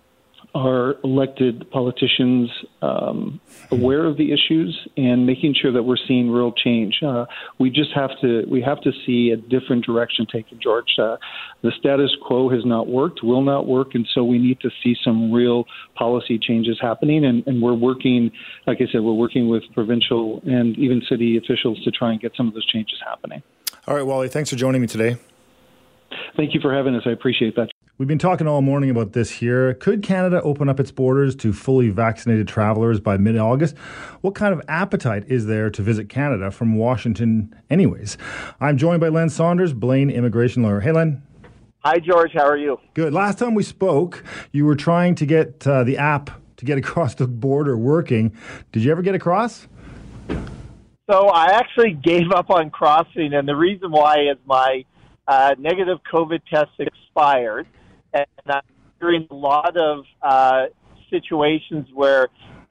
[0.57, 3.41] our elected politicians um,
[3.71, 7.03] aware of the issues and making sure that we're seeing real change.
[7.07, 7.27] Uh,
[7.59, 10.89] we just have to we have to see a different direction taken, George.
[10.99, 11.17] Uh,
[11.63, 14.97] the status quo has not worked, will not work, and so we need to see
[15.05, 15.65] some real
[15.95, 17.25] policy changes happening.
[17.25, 18.31] And, and we're working,
[18.67, 22.33] like I said, we're working with provincial and even city officials to try and get
[22.37, 23.43] some of those changes happening.
[23.87, 25.17] All right, Wally, thanks for joining me today.
[26.37, 27.03] Thank you for having us.
[27.05, 27.69] I appreciate that.
[27.99, 29.73] We've been talking all morning about this here.
[29.73, 33.75] Could Canada open up its borders to fully vaccinated travelers by mid August?
[34.21, 38.19] What kind of appetite is there to visit Canada from Washington, anyways?
[38.61, 40.81] I'm joined by Len Saunders, Blaine immigration lawyer.
[40.81, 41.23] Hey, Len.
[41.87, 42.33] Hi, George.
[42.35, 42.79] How are you?
[42.93, 43.15] Good.
[43.15, 47.15] Last time we spoke, you were trying to get uh, the app to get across
[47.15, 48.37] the border working.
[48.73, 49.69] Did you ever get across?
[51.11, 54.85] So I actually gave up on crossing, and the reason why is my
[55.27, 57.67] uh, negative COVID test expired
[58.19, 58.63] and I'm
[59.01, 60.67] hearing a lot of uh,
[61.11, 62.29] situations where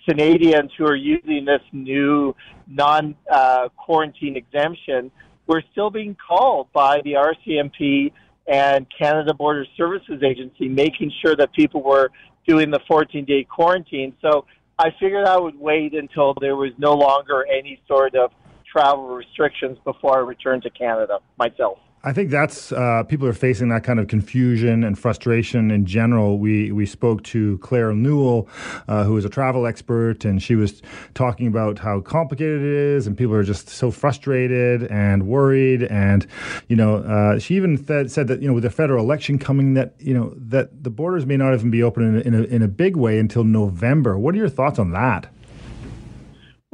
[0.08, 2.36] Canadians who are using this new
[2.68, 5.12] non uh, quarantine exemption
[5.48, 8.12] were still being called by the RCMP
[8.48, 12.12] and Canada Border Services Agency, making sure that people were
[12.48, 14.14] doing the 14 day quarantine.
[14.22, 14.46] So
[14.78, 18.32] I figured I would wait until there was no longer any sort of
[18.72, 21.80] travel restrictions before I returned to Canada myself.
[22.06, 26.38] I think that's uh, people are facing that kind of confusion and frustration in general.
[26.38, 28.48] We we spoke to Claire Newell,
[28.88, 30.84] uh, who is a travel expert, and she was
[31.16, 35.82] talking about how complicated it is, and people are just so frustrated and worried.
[35.82, 36.28] And
[36.68, 37.76] you know, uh, she even
[38.08, 41.26] said that you know, with the federal election coming, that you know that the borders
[41.26, 44.16] may not even be open in a, in a, in a big way until November.
[44.16, 45.32] What are your thoughts on that?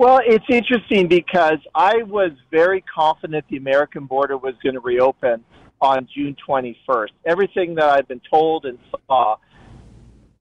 [0.01, 5.45] Well, it's interesting because I was very confident the American border was going to reopen
[5.79, 7.09] on June 21st.
[7.27, 9.35] Everything that I've been told and saw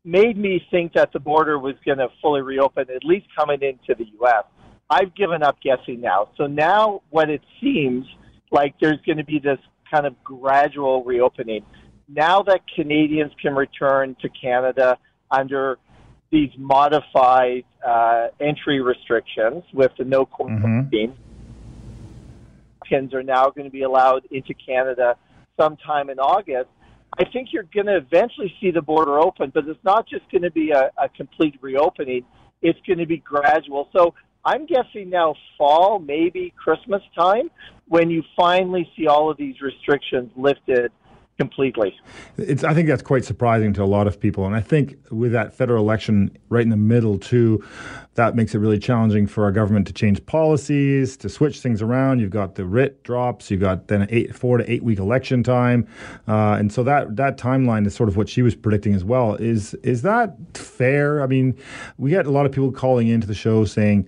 [0.03, 3.95] made me think that the border was going to fully reopen, at least coming into
[4.03, 4.45] the U.S.
[4.89, 6.31] I've given up guessing now.
[6.39, 8.07] So now what it seems
[8.51, 9.59] like there's going to be this
[9.93, 11.67] kind of gradual reopening.
[12.09, 14.97] Now that Canadians can return to Canada
[15.31, 15.77] under
[16.31, 21.15] these modified uh, entry restrictions with the no quarantine.
[22.93, 23.17] Mm-hmm.
[23.17, 25.17] are now going to be allowed into Canada
[25.59, 26.69] sometime in August.
[27.19, 30.43] I think you're going to eventually see the border open, but it's not just going
[30.43, 32.25] to be a, a complete reopening.
[32.63, 33.89] It's going to be gradual.
[33.93, 34.15] So
[34.45, 37.51] I'm guessing now fall, maybe Christmas time,
[37.89, 40.93] when you finally see all of these restrictions lifted
[41.41, 41.99] completely.
[42.37, 44.45] It's, I think that's quite surprising to a lot of people.
[44.45, 47.65] And I think with that federal election right in the middle, too,
[48.15, 52.21] that makes it really challenging for our government to change policies, to switch things around.
[52.21, 55.89] You've got the writ drops, you've got then eight, four to eight week election time.
[56.29, 59.37] Uh, and so that, that timeline is sort of what she was predicting as well.
[59.37, 61.23] Is, is that fair?
[61.23, 61.57] I mean,
[61.97, 64.07] we get a lot of people calling into the show saying,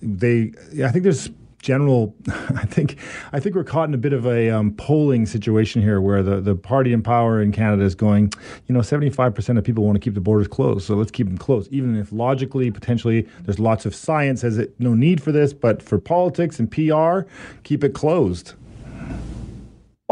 [0.00, 1.28] they, I think there's
[1.62, 2.14] general
[2.56, 2.96] i think
[3.32, 6.40] i think we're caught in a bit of a um, polling situation here where the,
[6.40, 8.32] the party in power in canada is going
[8.66, 11.38] you know 75% of people want to keep the borders closed so let's keep them
[11.38, 15.52] closed even if logically potentially there's lots of science says it no need for this
[15.52, 17.20] but for politics and pr
[17.62, 18.54] keep it closed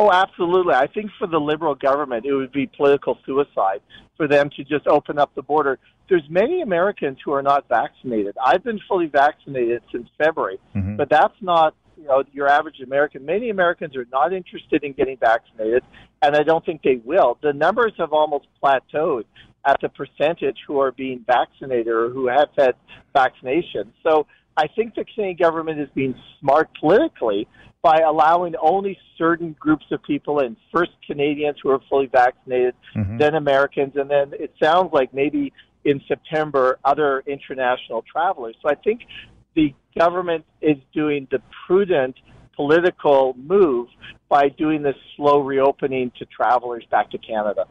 [0.00, 0.74] Oh, absolutely.
[0.74, 3.80] I think for the liberal government, it would be political suicide
[4.16, 5.80] for them to just open up the border.
[6.08, 8.36] There's many Americans who are not vaccinated.
[8.44, 10.96] I've been fully vaccinated since February, mm-hmm.
[10.96, 13.24] but that's not you know your average American.
[13.24, 15.82] Many Americans are not interested in getting vaccinated,
[16.22, 17.38] and I don't think they will.
[17.42, 19.24] The numbers have almost plateaued
[19.66, 22.74] at the percentage who are being vaccinated or who have had
[23.14, 23.92] vaccinations.
[24.02, 27.46] So I think the Canadian government is being smart politically
[27.82, 30.56] by allowing only certain groups of people in.
[30.74, 33.18] First, Canadians who are fully vaccinated, mm-hmm.
[33.18, 35.52] then Americans, and then it sounds like maybe
[35.84, 38.56] in September, other international travelers.
[38.62, 39.02] So I think
[39.54, 42.16] the government is doing the prudent
[42.54, 43.88] political move
[44.28, 47.66] by doing this slow reopening to travelers back to Canada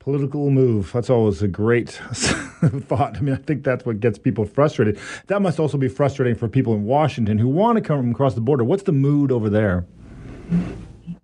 [0.00, 0.90] political move.
[0.92, 3.18] That's always a great thought.
[3.18, 4.98] I mean, I think that's what gets people frustrated.
[5.26, 8.40] That must also be frustrating for people in Washington who want to come across the
[8.40, 8.64] border.
[8.64, 9.86] What's the mood over there?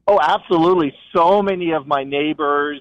[0.07, 0.95] Oh, absolutely.
[1.15, 2.81] So many of my neighbors,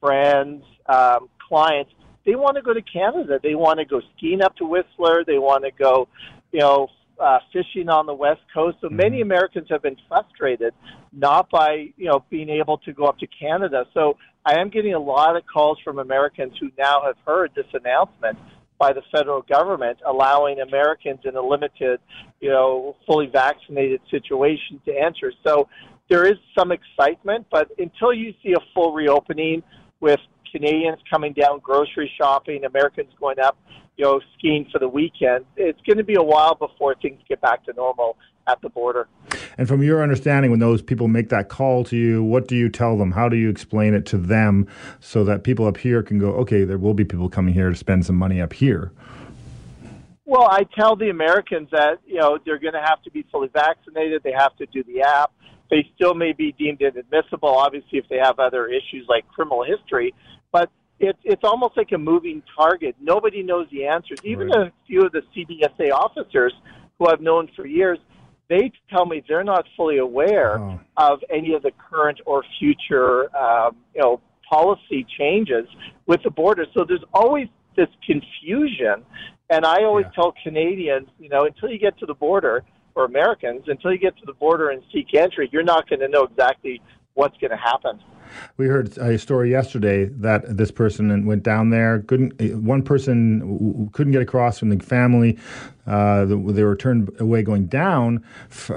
[0.00, 1.92] friends, um, clients,
[2.26, 3.38] they want to go to Canada.
[3.42, 5.24] They want to go skiing up to Whistler.
[5.24, 6.08] They want to go,
[6.52, 8.78] you know, uh, fishing on the West Coast.
[8.82, 10.74] So many Americans have been frustrated,
[11.12, 13.86] not by you know being able to go up to Canada.
[13.94, 17.66] So I am getting a lot of calls from Americans who now have heard this
[17.72, 18.38] announcement
[18.78, 21.98] by the federal government allowing Americans in a limited,
[22.40, 25.32] you know, fully vaccinated situation to enter.
[25.46, 25.68] So
[26.10, 29.62] there is some excitement, but until you see a full reopening
[30.00, 30.20] with
[30.56, 33.58] Canadians coming down grocery shopping, Americans going up,
[33.98, 37.40] you know, skiing for the weekend, it's going to be a while before things get
[37.42, 38.16] back to normal
[38.46, 39.06] at the border.
[39.58, 42.70] And from your understanding, when those people make that call to you, what do you
[42.70, 43.12] tell them?
[43.12, 44.66] How do you explain it to them
[44.98, 47.76] so that people up here can go, okay, there will be people coming here to
[47.76, 48.92] spend some money up here?
[50.24, 53.48] Well, I tell the Americans that, you know, they're going to have to be fully
[53.48, 54.22] vaccinated.
[54.22, 55.32] They have to do the app.
[55.70, 60.14] They still may be deemed inadmissible, obviously, if they have other issues like criminal history.
[60.52, 62.96] But it's it's almost like a moving target.
[63.00, 64.18] Nobody knows the answers.
[64.24, 64.68] Even right.
[64.68, 66.54] a few of the CBSA officers
[66.98, 67.98] who I've known for years,
[68.48, 70.80] they tell me they're not fully aware oh.
[70.96, 75.66] of any of the current or future, um, you know, policy changes
[76.06, 76.64] with the border.
[76.74, 79.04] So there's always this confusion,
[79.50, 80.22] and I always yeah.
[80.22, 82.64] tell Canadians, you know, until you get to the border,
[82.96, 86.08] or Americans, until you get to the border and seek entry, you're not going to
[86.08, 86.80] know exactly
[87.16, 87.98] what's going to happen.
[88.58, 92.00] We heard a story yesterday that this person went down there.
[92.00, 95.38] Couldn't one person couldn't get across from the family.
[95.86, 98.22] Uh, they were turned away going down.
[98.68, 98.74] Uh,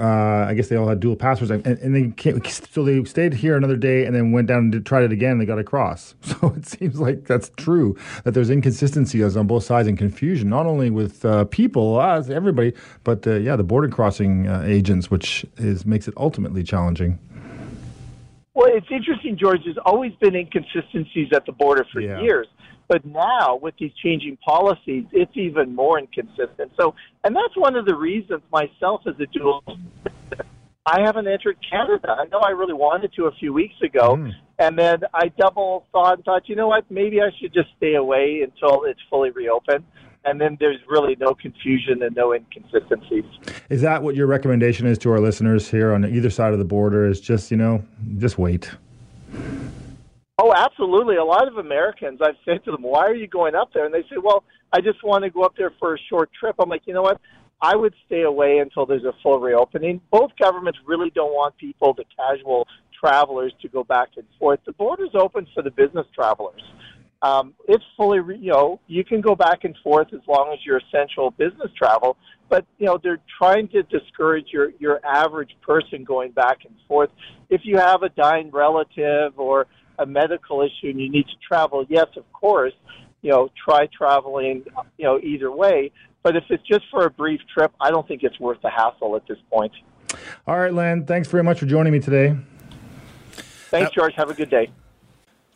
[0.48, 3.56] I guess they all had dual passports, and, and they came, so they stayed here
[3.56, 5.32] another day and then went down and did, tried it again.
[5.32, 6.14] and They got across.
[6.40, 10.64] So it seems like that's true that there's inconsistencies on both sides and confusion, not
[10.64, 12.72] only with uh, people, uh, everybody,
[13.04, 17.18] but uh, yeah, the border crossing uh, agents, which is makes it ultimately challenging.
[18.54, 19.60] Well, it's interesting, George.
[19.64, 22.20] There's always been inconsistencies at the border for yeah.
[22.20, 22.48] years.
[22.88, 26.72] But now, with these changing policies, it's even more inconsistent.
[26.78, 29.62] So, and that's one of the reasons myself as a dual
[30.86, 32.16] I haven't entered Canada.
[32.18, 34.32] I know I really wanted to a few weeks ago, mm.
[34.58, 37.94] and then I double thought and thought, you know what, maybe I should just stay
[37.94, 39.84] away until it's fully reopened
[40.24, 43.24] and then there's really no confusion and no inconsistencies.
[43.68, 46.64] Is that what your recommendation is to our listeners here on either side of the
[46.64, 47.06] border?
[47.06, 47.82] Is just you know
[48.18, 48.70] just wait.
[50.38, 51.16] Oh, absolutely.
[51.16, 53.94] A lot of Americans, I've said to them, "Why are you going up there?" And
[53.94, 56.68] they say, "Well, I just want to go up there for a short trip." I'm
[56.68, 57.20] like, you know what?
[57.62, 60.00] I would stay away until there's a full reopening.
[60.10, 62.66] Both governments really don't want people, the casual
[62.98, 64.60] travelers, to go back and forth.
[64.64, 66.62] The border's open for the business travelers.
[67.22, 70.78] Um, it's fully, you know, you can go back and forth as long as you're
[70.78, 72.16] essential business travel,
[72.48, 77.10] but you know they're trying to discourage your your average person going back and forth.
[77.50, 79.66] If you have a dying relative or
[79.98, 82.72] a medical issue and you need to travel, yes, of course,
[83.20, 84.64] you know, try traveling,
[84.96, 85.92] you know, either way.
[86.22, 89.16] But if it's just for a brief trip, I don't think it's worth the hassle
[89.16, 89.72] at this point.
[90.46, 92.36] All right, Len, thanks very much for joining me today.
[93.70, 94.14] Thanks, George.
[94.16, 94.70] Have a good day.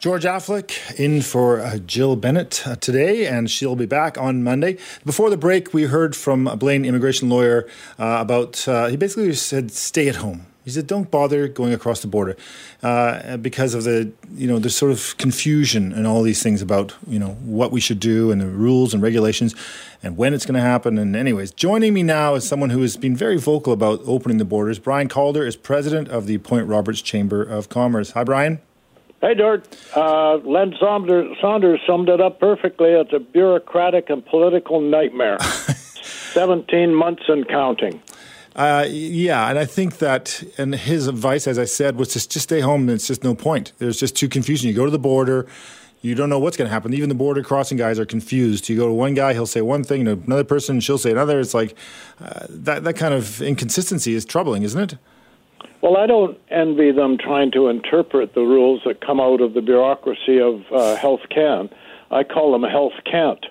[0.04, 4.76] George Affleck in for uh, Jill Bennett uh, today, and she'll be back on Monday.
[5.02, 7.66] Before the break, we heard from a Blaine immigration lawyer
[7.98, 10.44] uh, about, uh, he basically said, stay at home.
[10.62, 12.36] He said, don't bother going across the border
[12.82, 16.94] uh, because of the, you know, there's sort of confusion and all these things about,
[17.06, 19.54] you know, what we should do and the rules and regulations
[20.02, 20.98] and when it's going to happen.
[20.98, 24.44] And, anyways, joining me now is someone who has been very vocal about opening the
[24.44, 24.78] borders.
[24.78, 28.10] Brian Calder is president of the Point Roberts Chamber of Commerce.
[28.10, 28.60] Hi, Brian.
[29.24, 29.64] Hey, George.
[29.96, 32.90] Uh, Len Saunders, Saunders summed it up perfectly.
[32.90, 35.38] It's a bureaucratic and political nightmare.
[35.40, 38.02] 17 months and counting.
[38.54, 42.42] Uh, yeah, and I think that, and his advice, as I said, was just just
[42.42, 42.90] stay home.
[42.90, 43.72] It's just no point.
[43.78, 44.68] There's just too confusion.
[44.68, 45.46] You go to the border,
[46.02, 46.92] you don't know what's going to happen.
[46.92, 48.68] Even the border crossing guys are confused.
[48.68, 51.40] You go to one guy, he'll say one thing, to another person, she'll say another.
[51.40, 51.74] It's like
[52.20, 54.98] uh, that that kind of inconsistency is troubling, isn't it?
[55.84, 59.60] Well, I don't envy them trying to interpret the rules that come out of the
[59.60, 61.68] bureaucracy of uh, Health Can.
[62.10, 63.44] I call them Health Can't.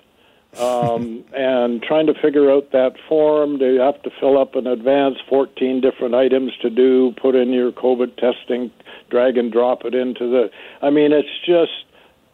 [0.58, 4.66] Um, and trying to figure out that form, do you have to fill up in
[4.66, 8.72] advance 14 different items to do, put in your COVID testing,
[9.10, 10.50] drag and drop it into the.
[10.82, 11.84] I mean, it's just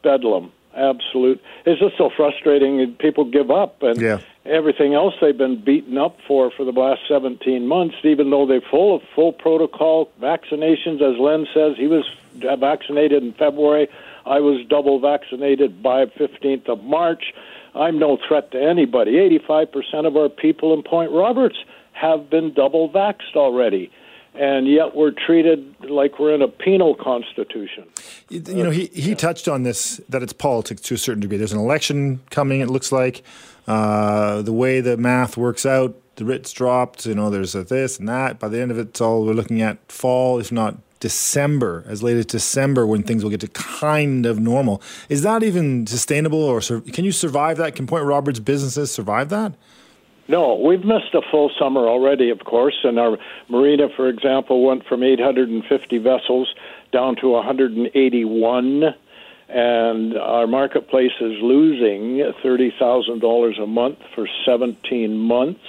[0.02, 1.40] bedlam absolute.
[1.66, 2.94] It's just so frustrating.
[2.98, 4.20] People give up, and yeah.
[4.44, 8.60] everything else they've been beaten up for for the last 17 months, even though they're
[8.70, 11.02] full of full protocol vaccinations.
[11.02, 12.04] As Len says, he was
[12.58, 13.88] vaccinated in February.
[14.26, 17.32] I was double vaccinated by 15th of March.
[17.74, 19.12] I'm no threat to anybody.
[19.48, 21.56] 85% of our people in Point Roberts
[21.92, 23.90] have been double vaxxed already
[24.34, 27.84] and yet we're treated like we're in a penal constitution.
[28.28, 31.36] You, know, he, he touched on this that it's politics to a certain degree.
[31.36, 33.22] There's an election coming, it looks like.
[33.66, 37.06] Uh, the way the math works out, the writs dropped.
[37.06, 38.38] You know, there's a this and that.
[38.38, 42.02] By the end of it, it's all we're looking at fall, if not December, as
[42.02, 44.82] late as December, when things will get to kind of normal.
[45.08, 47.74] Is that even sustainable, or can you survive that?
[47.74, 49.54] Can Point Roberts businesses survive that?
[50.30, 53.18] No, we've missed a full summer already, of course, and our
[53.48, 56.54] marina, for example, went from 850 vessels
[56.92, 58.94] down to 181
[59.48, 65.64] and our marketplace is losing $30,000 a month for 17 months.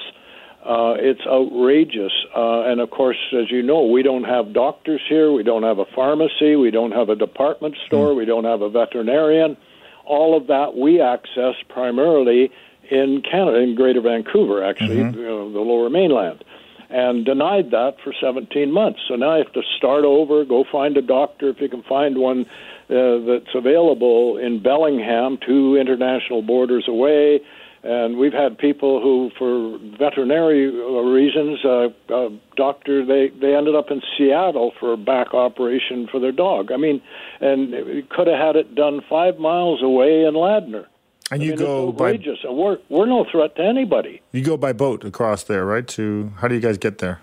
[0.64, 2.14] Uh, it's outrageous.
[2.36, 5.80] Uh, and of course, as you know, we don't have doctors here, we don't have
[5.80, 8.18] a pharmacy, we don't have a department store, mm.
[8.18, 9.57] we don't have a veterinarian.
[10.05, 12.51] All of that we access primarily
[12.91, 15.17] in Canada, in Greater Vancouver, actually, mm-hmm.
[15.17, 16.43] you know, the lower mainland,
[16.89, 18.99] and denied that for 17 months.
[19.07, 22.17] So now I have to start over, go find a doctor if you can find
[22.17, 22.45] one
[22.89, 27.39] uh, that's available in Bellingham, two international borders away.
[27.83, 33.89] And we've had people who, for veterinary reasons, uh, uh, doctor, they, they ended up
[33.89, 36.71] in Seattle for a back operation for their dog.
[36.71, 37.01] I mean,
[37.39, 37.73] and
[38.09, 40.85] could have had it done five miles away in Ladner.
[41.32, 42.39] And you mean, go outrageous.
[42.43, 44.21] by we're we're no threat to anybody.
[44.34, 45.88] You go by boat across there, right?
[45.89, 47.21] To how do you guys get there?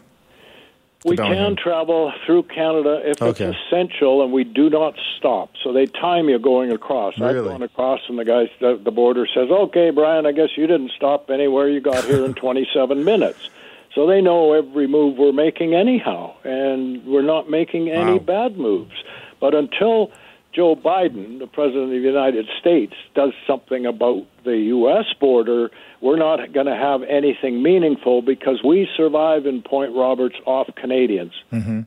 [1.05, 3.45] We can travel through Canada if okay.
[3.45, 5.51] it's essential, and we do not stop.
[5.63, 7.17] So they time you going across.
[7.19, 7.39] Really?
[7.39, 10.67] I've gone across, and the guy at the border says, "Okay, Brian, I guess you
[10.67, 11.69] didn't stop anywhere.
[11.69, 13.49] You got here in 27 minutes."
[13.95, 18.19] So they know every move we're making anyhow, and we're not making any wow.
[18.19, 18.95] bad moves.
[19.41, 20.11] But until
[20.53, 25.05] Joe Biden, the President of the United States, does something about the U.S.
[25.21, 25.71] border,
[26.01, 31.33] we're not going to have anything meaningful because we survive in Point Roberts off Canadians.
[31.53, 31.81] Mm-hmm.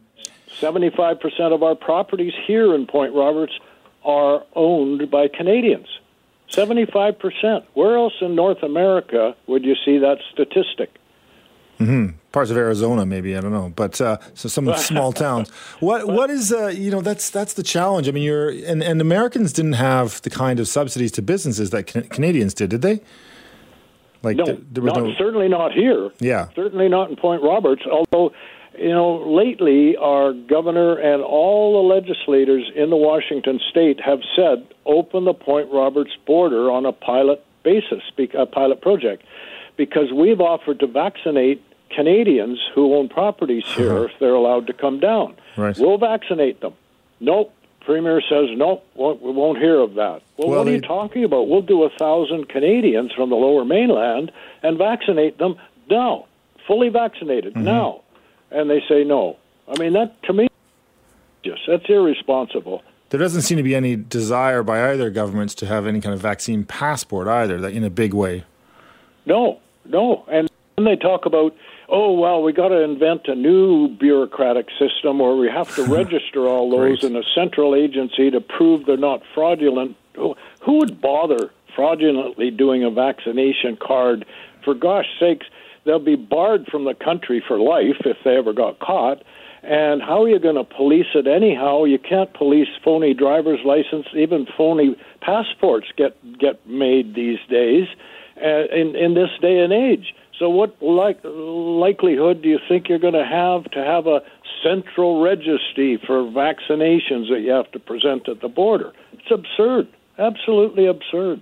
[0.59, 3.53] 75% of our properties here in Point Roberts
[4.03, 5.87] are owned by Canadians.
[6.49, 7.63] 75%.
[7.73, 10.93] Where else in North America would you see that statistic?
[11.81, 12.17] Mm-hmm.
[12.31, 15.49] Parts of Arizona, maybe I don't know, but uh, so some small towns.
[15.79, 18.07] What what is uh, you know that's that's the challenge.
[18.07, 21.87] I mean, you're and, and Americans didn't have the kind of subsidies to businesses that
[21.87, 23.01] can, Canadians did, did they?
[24.23, 26.11] Like no, there was not, no, certainly not here.
[26.19, 27.81] Yeah, certainly not in Point Roberts.
[27.91, 28.33] Although,
[28.77, 34.67] you know, lately our governor and all the legislators in the Washington state have said
[34.85, 38.03] open the Point Roberts border on a pilot basis,
[38.37, 39.23] a pilot project,
[39.75, 41.63] because we've offered to vaccinate
[41.95, 44.03] Canadians who own properties here uh-huh.
[44.05, 45.35] if they're allowed to come down.
[45.57, 45.77] Right.
[45.77, 46.73] We'll vaccinate them.
[47.19, 47.53] Nope.
[47.85, 48.85] Premier says nope.
[48.95, 50.21] We won't hear of that.
[50.37, 51.47] Well, well what are you talking about?
[51.47, 54.31] We'll do a thousand Canadians from the Lower Mainland
[54.61, 55.55] and vaccinate them
[55.89, 56.27] now,
[56.67, 57.63] fully vaccinated mm-hmm.
[57.63, 58.01] now,
[58.51, 59.37] and they say no.
[59.67, 60.47] I mean that to me,
[61.43, 62.83] just that's irresponsible.
[63.09, 66.21] There doesn't seem to be any desire by either governments to have any kind of
[66.21, 68.45] vaccine passport either, that in a big way.
[69.25, 71.55] No, no, and then they talk about
[71.91, 76.47] oh well we got to invent a new bureaucratic system where we have to register
[76.47, 79.95] all those in a central agency to prove they're not fraudulent.
[80.15, 80.35] Who
[80.65, 84.25] would bother fraudulently doing a vaccination card?
[84.63, 85.45] For gosh sakes
[85.85, 89.23] they'll be barred from the country for life if they ever got caught.
[89.63, 91.83] And how are you going to police it anyhow?
[91.83, 94.07] You can't police phony driver's license.
[94.15, 97.87] Even phony passports get get made these days
[98.43, 102.97] uh, in in this day and age so, what like, likelihood do you think you're
[102.97, 104.21] going to have to have a
[104.63, 108.91] central registry for vaccinations that you have to present at the border?
[109.13, 109.87] It's absurd,
[110.17, 111.41] absolutely absurd.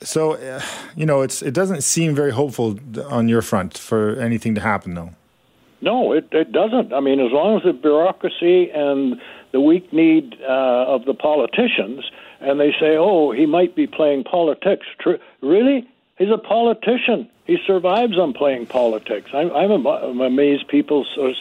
[0.00, 0.62] So, uh,
[0.96, 2.78] you know, it's it doesn't seem very hopeful
[3.10, 5.10] on your front for anything to happen, though.
[5.82, 6.94] No, it, it doesn't.
[6.94, 9.20] I mean, as long as the bureaucracy and
[9.52, 12.10] the weak need uh, of the politicians,
[12.40, 15.86] and they say, "Oh, he might be playing politics." Tr- really?
[16.16, 17.28] He's a politician.
[17.46, 19.30] He survives on playing politics.
[19.32, 21.32] I'm, I'm, I'm amazed people so,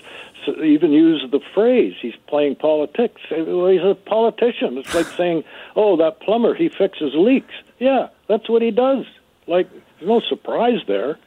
[0.46, 4.78] so even use the phrase "he's playing politics." Well, he's a politician.
[4.78, 5.44] It's like saying,
[5.76, 9.06] "Oh, that plumber, he fixes leaks." Yeah, that's what he does.
[9.48, 11.18] Like, there's no surprise there.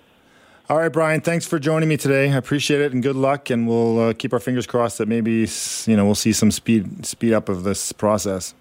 [0.70, 1.22] All right, Brian.
[1.22, 2.30] Thanks for joining me today.
[2.30, 3.48] I appreciate it, and good luck.
[3.50, 5.48] And we'll uh, keep our fingers crossed that maybe
[5.86, 8.54] you know we'll see some speed speed up of this process.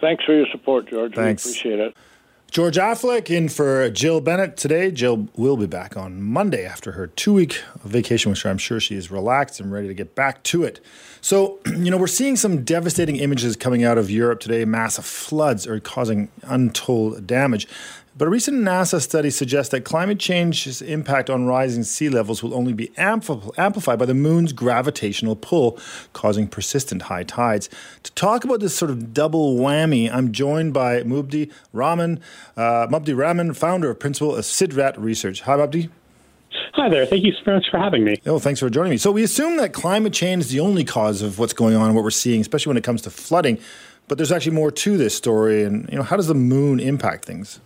[0.00, 1.14] Thanks for your support, George.
[1.14, 1.44] Thanks.
[1.44, 1.96] We appreciate it.
[2.54, 4.92] George Affleck in for Jill Bennett today.
[4.92, 8.94] Jill will be back on Monday after her two week vacation, which I'm sure she
[8.94, 10.78] is relaxed and ready to get back to it.
[11.20, 14.64] So, you know, we're seeing some devastating images coming out of Europe today.
[14.64, 17.66] Massive floods are causing untold damage.
[18.16, 22.54] But a recent NASA study suggests that climate change's impact on rising sea levels will
[22.54, 25.80] only be amplified by the moon's gravitational pull,
[26.12, 27.68] causing persistent high tides.
[28.04, 32.20] To talk about this sort of double whammy, I'm joined by Mubdi Rahman,
[32.56, 35.40] uh, Mubdi Rahman, founder of principal of Sidrat Research.
[35.40, 35.90] Hi, Mubdi.
[36.74, 37.06] Hi there.
[37.06, 38.20] Thank you so much for having me.
[38.26, 38.96] Oh, thanks for joining me.
[38.96, 41.96] So we assume that climate change is the only cause of what's going on and
[41.96, 43.58] what we're seeing, especially when it comes to flooding.
[44.06, 45.64] But there's actually more to this story.
[45.64, 47.58] And you know, how does the moon impact things?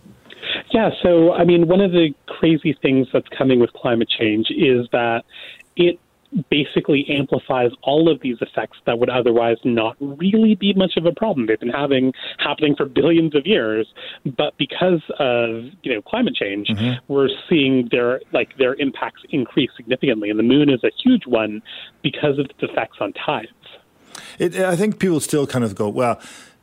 [0.71, 0.91] Yeah.
[1.01, 5.23] So I mean, one of the crazy things that's coming with climate change is that
[5.75, 5.99] it
[6.49, 11.11] basically amplifies all of these effects that would otherwise not really be much of a
[11.11, 11.47] problem.
[11.47, 13.87] They've been having happening for billions of years,
[14.37, 17.03] but because of you know climate change, mm-hmm.
[17.11, 21.61] we're seeing their like their impacts increase significantly, and the moon is a huge one
[22.03, 23.49] because of its effects on tides.
[24.37, 26.19] It, I think people still kind of go, well,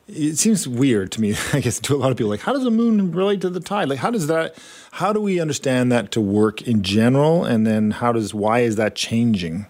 [0.08, 2.30] it seems weird to me, I guess, to a lot of people.
[2.30, 3.88] Like, how does the moon relate to the tide?
[3.88, 4.56] Like, how does that?
[4.92, 7.44] How do we understand that to work in general?
[7.44, 9.66] And then, how does why is that changing?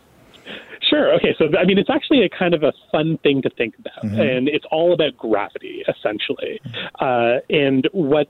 [0.88, 1.12] Sure.
[1.14, 1.34] Okay.
[1.36, 4.20] So, I mean, it's actually a kind of a fun thing to think about, mm-hmm.
[4.20, 6.60] and it's all about gravity, essentially.
[7.00, 8.28] Uh, and what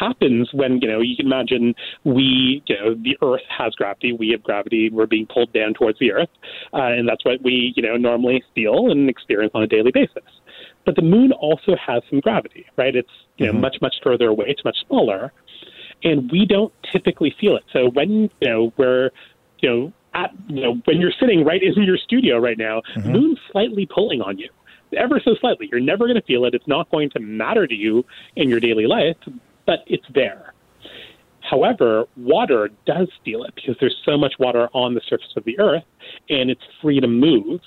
[0.00, 1.74] happens when you know you can imagine
[2.04, 5.98] we you know the earth has gravity we have gravity we're being pulled down towards
[6.00, 6.28] the earth
[6.74, 10.24] uh, and that's what we you know normally feel and experience on a daily basis
[10.84, 12.94] but the moon also has some gravity, right?
[12.94, 13.60] It's you know mm-hmm.
[13.60, 14.46] much much further away.
[14.48, 15.32] It's much smaller,
[16.02, 17.64] and we don't typically feel it.
[17.72, 19.10] So when you know we're
[19.60, 23.02] you know at you know when you're sitting right in your studio right now, mm-hmm.
[23.02, 24.50] the moon's slightly pulling on you,
[24.96, 25.68] ever so slightly.
[25.70, 26.54] You're never going to feel it.
[26.54, 28.04] It's not going to matter to you
[28.36, 29.16] in your daily life,
[29.66, 30.54] but it's there.
[31.40, 35.58] However, water does feel it because there's so much water on the surface of the
[35.58, 35.84] Earth
[36.28, 37.60] and it's free to move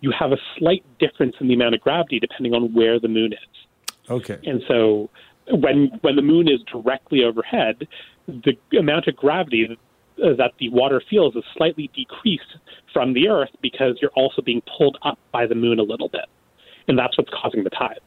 [0.00, 3.32] you have a slight difference in the amount of gravity depending on where the moon
[3.32, 4.10] is.
[4.10, 4.38] Okay.
[4.44, 5.10] And so
[5.50, 7.86] when when the moon is directly overhead,
[8.26, 9.78] the amount of gravity
[10.16, 12.56] that the water feels is slightly decreased
[12.92, 16.26] from the Earth because you're also being pulled up by the moon a little bit,
[16.88, 18.00] and that's what's causing the tides.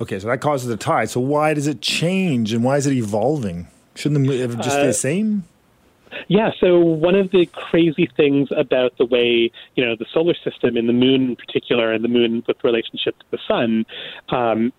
[0.00, 1.10] Okay, so that causes the tide.
[1.10, 3.68] So why does it change, and why is it evolving?
[3.94, 5.44] Shouldn't the moon just stay the uh, same?
[6.28, 10.76] Yeah, so one of the crazy things about the way, you know, the solar system
[10.76, 13.84] and the moon in particular and the moon with relationship to the sun
[14.28, 14.72] um,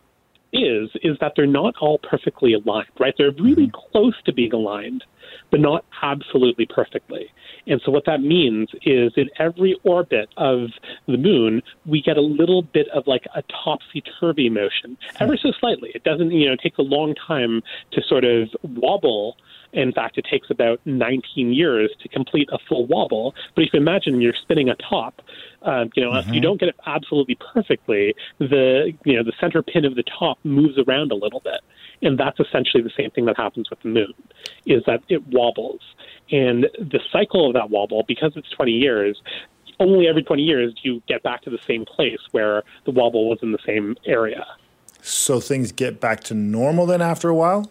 [0.51, 3.13] is is that they're not all perfectly aligned, right?
[3.17, 3.91] They're really mm-hmm.
[3.91, 5.03] close to being aligned,
[5.51, 7.32] but not absolutely perfectly.
[7.67, 10.69] And so what that means is in every orbit of
[11.07, 15.51] the moon, we get a little bit of like a topsy turvy motion, ever so
[15.59, 15.91] slightly.
[15.93, 17.61] It doesn't, you know, take a long time
[17.91, 19.38] to sort of wobble
[19.74, 23.36] in fact, it takes about 19 years to complete a full wobble.
[23.55, 25.22] But if you imagine you're spinning a top,
[25.61, 26.17] uh, you know, mm-hmm.
[26.17, 26.41] if you mm-hmm.
[26.41, 30.78] don't get it absolutely perfectly, the you know the center pin of the top moves
[30.78, 31.61] around a little bit,
[32.01, 34.13] and that's essentially the same thing that happens with the moon,
[34.65, 35.82] is that it wobbles,
[36.32, 39.22] and the cycle of that wobble, because it's 20 years,
[39.80, 43.30] only every 20 years do you get back to the same place where the wobble
[43.30, 44.45] was in the same area.
[45.01, 47.70] So things get back to normal then after a while?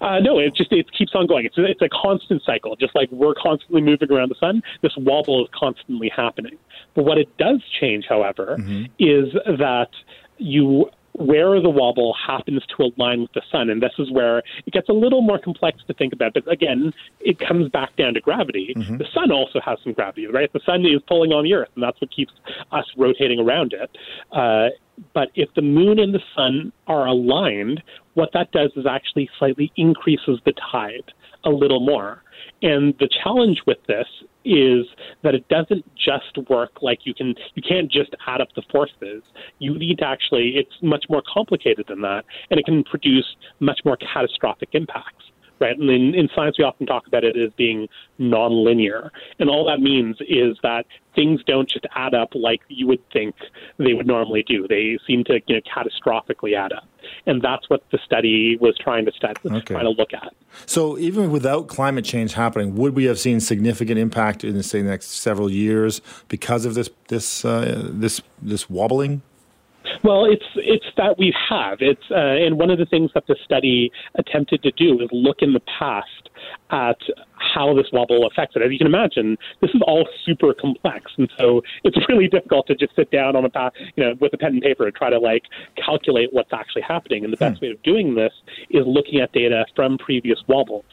[0.00, 1.46] Uh, no, it just it keeps on going.
[1.46, 2.76] It's a, it's a constant cycle.
[2.76, 6.56] Just like we're constantly moving around the sun, this wobble is constantly happening.
[6.94, 8.84] But what it does change, however, mm-hmm.
[8.98, 9.90] is that
[10.38, 13.68] you where the wobble happens to align with the sun.
[13.68, 16.34] And this is where it gets a little more complex to think about.
[16.34, 18.74] But again, it comes back down to gravity.
[18.76, 18.96] Mm-hmm.
[18.96, 20.52] The sun also has some gravity, right?
[20.52, 22.32] The sun is pulling on the earth, and that's what keeps
[22.70, 23.90] us rotating around it.
[24.32, 24.68] Uh,
[25.12, 27.82] but if the moon and the sun are aligned,
[28.14, 31.12] what that does is actually slightly increases the tide
[31.44, 32.22] a little more.
[32.62, 34.06] And the challenge with this
[34.44, 34.86] is
[35.22, 39.22] that it doesn't just work like you can you can't just add up the forces.
[39.58, 43.80] You need to actually it's much more complicated than that and it can produce much
[43.84, 45.24] more catastrophic impacts
[45.58, 45.78] right?
[45.78, 47.88] And in, in science, we often talk about it as being
[48.18, 49.10] nonlinear.
[49.38, 53.34] And all that means is that things don't just add up like you would think
[53.78, 54.66] they would normally do.
[54.68, 56.86] They seem to you know, catastrophically add up.
[57.26, 59.74] And that's what the study was trying to study, okay.
[59.74, 60.34] trying to look at.
[60.66, 64.90] So even without climate change happening, would we have seen significant impact in say the
[64.90, 69.22] next several years because of this this uh, this this wobbling?
[70.02, 71.78] Well, it's it's that we have.
[71.80, 75.38] It's uh, and one of the things that the study attempted to do is look
[75.40, 76.28] in the past
[76.70, 76.98] at
[77.34, 78.62] how this wobble affects it.
[78.62, 82.74] As you can imagine, this is all super complex, and so it's really difficult to
[82.74, 85.10] just sit down on a path, you know, with a pen and paper and try
[85.10, 85.44] to like
[85.76, 87.24] calculate what's actually happening.
[87.24, 87.66] And the best hmm.
[87.66, 88.32] way of doing this
[88.70, 90.84] is looking at data from previous wobbles.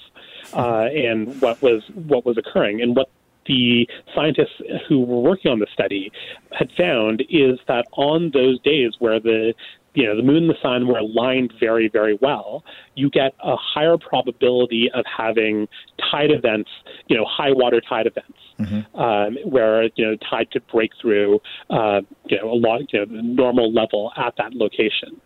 [0.54, 3.10] Uh, and what was what was occurring and what
[3.46, 6.12] the scientists who were working on the study
[6.58, 9.54] had found is that on those days where the
[9.96, 12.64] you know the moon and the sun were aligned very very well
[12.96, 15.68] you get a higher probability of having
[16.12, 16.70] tide events
[17.08, 19.00] you know high water tide events mm-hmm.
[19.00, 21.40] um, where you know tide could break through
[21.72, 25.20] uh, you know a lot you know the normal level at that location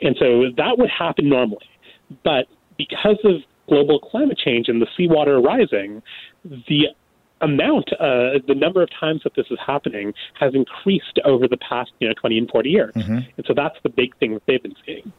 [0.00, 1.68] and so that would happen normally
[2.24, 2.46] but
[2.78, 6.02] because of global climate change and the seawater rising,
[6.44, 6.86] the
[7.40, 11.92] amount, uh, the number of times that this is happening has increased over the past,
[12.00, 12.94] you know, 20 and 40 years.
[12.94, 13.18] Mm-hmm.
[13.36, 15.12] And so that's the big thing that they've been seeing.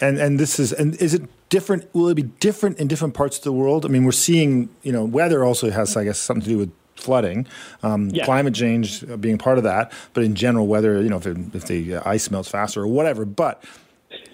[0.00, 1.92] And and this is and is it different?
[1.94, 3.86] Will it be different in different parts of the world?
[3.86, 6.72] I mean, we're seeing you know weather also has I guess something to do with
[6.94, 7.46] flooding,
[7.82, 8.26] um, yeah.
[8.26, 9.92] climate change being part of that.
[10.12, 13.24] But in general, whether you know if, it, if the ice melts faster or whatever.
[13.24, 13.64] But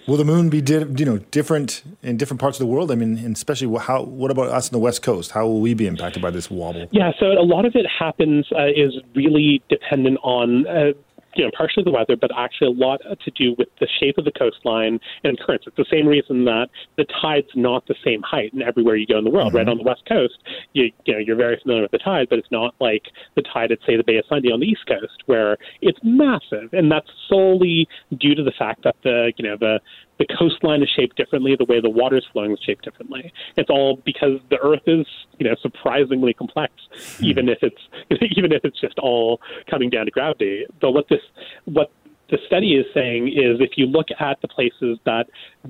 [0.07, 2.91] will the moon be di- you know different in different parts of the world?
[2.91, 5.31] I mean, especially how what about us in the west coast?
[5.31, 6.87] How will we be impacted by this wobble?
[6.91, 10.93] Yeah, so a lot of it happens uh, is really dependent on uh,
[11.37, 14.25] you know, partially the weather, but actually a lot to do with the shape of
[14.25, 15.65] the coastline and currents.
[15.67, 16.67] It's the same reason that
[16.97, 19.49] the tide's not the same height in everywhere you go in the world.
[19.49, 19.57] Mm-hmm.
[19.57, 20.35] Right on the west coast,
[20.73, 23.03] you, you know, you're very familiar with the tide, but it's not like
[23.35, 26.73] the tide at say the Bay of Fundy on the east coast, where it's massive,
[26.73, 29.79] and that's solely due to the fact that the you know the
[30.19, 33.31] the coastline is shaped differently, the way the water is flowing is shaped differently.
[33.55, 35.05] It's all because the Earth is,
[35.37, 36.73] you know, surprisingly complex,
[37.17, 37.25] hmm.
[37.25, 37.81] even if it's
[38.37, 40.65] even if it's just all coming down to gravity.
[40.79, 41.21] But what this
[41.65, 41.91] what
[42.29, 45.27] the study is saying is if you look at the places that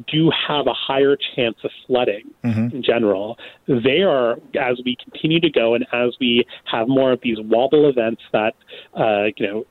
[0.07, 2.75] do have a higher chance of flooding mm-hmm.
[2.75, 3.37] in general,
[3.67, 7.87] they are, as we continue to go and as we have more of these wobble
[7.89, 8.55] events that,
[8.95, 9.65] uh, you know,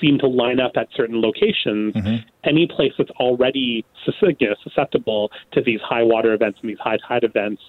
[0.00, 2.16] seem to line up at certain locations, mm-hmm.
[2.44, 3.84] any place that's already
[4.20, 7.62] you know, susceptible to these high water events and these high tide events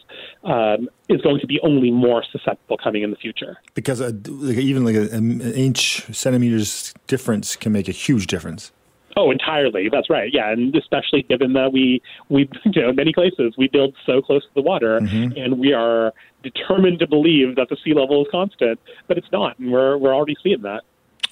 [0.43, 3.57] um, is going to be only more susceptible coming in the future.
[3.73, 8.71] Because even like a, an inch centimeters difference can make a huge difference.
[9.17, 9.89] Oh, entirely.
[9.91, 10.29] That's right.
[10.31, 14.21] Yeah, and especially given that we we you know in many places we build so
[14.21, 15.35] close to the water, mm-hmm.
[15.35, 19.57] and we are determined to believe that the sea level is constant, but it's not,
[19.57, 20.83] and we're we're already seeing that.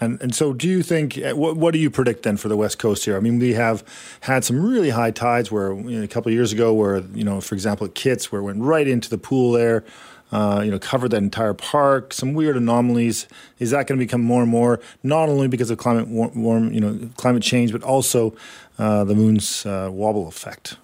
[0.01, 2.57] And and so, do you think uh, what what do you predict then for the
[2.57, 3.15] West Coast here?
[3.15, 3.83] I mean, we have
[4.21, 7.39] had some really high tides where you know, a couple years ago, where you know,
[7.41, 9.83] for example, at Kits, where it went right into the pool there.
[10.31, 12.11] Uh, you know, covered that entire park.
[12.11, 13.27] Some weird anomalies.
[13.59, 16.73] Is that going to become more and more, not only because of climate warm, warm
[16.73, 18.35] you know, climate change, but also
[18.79, 20.77] uh, the moon's uh, wobble effect?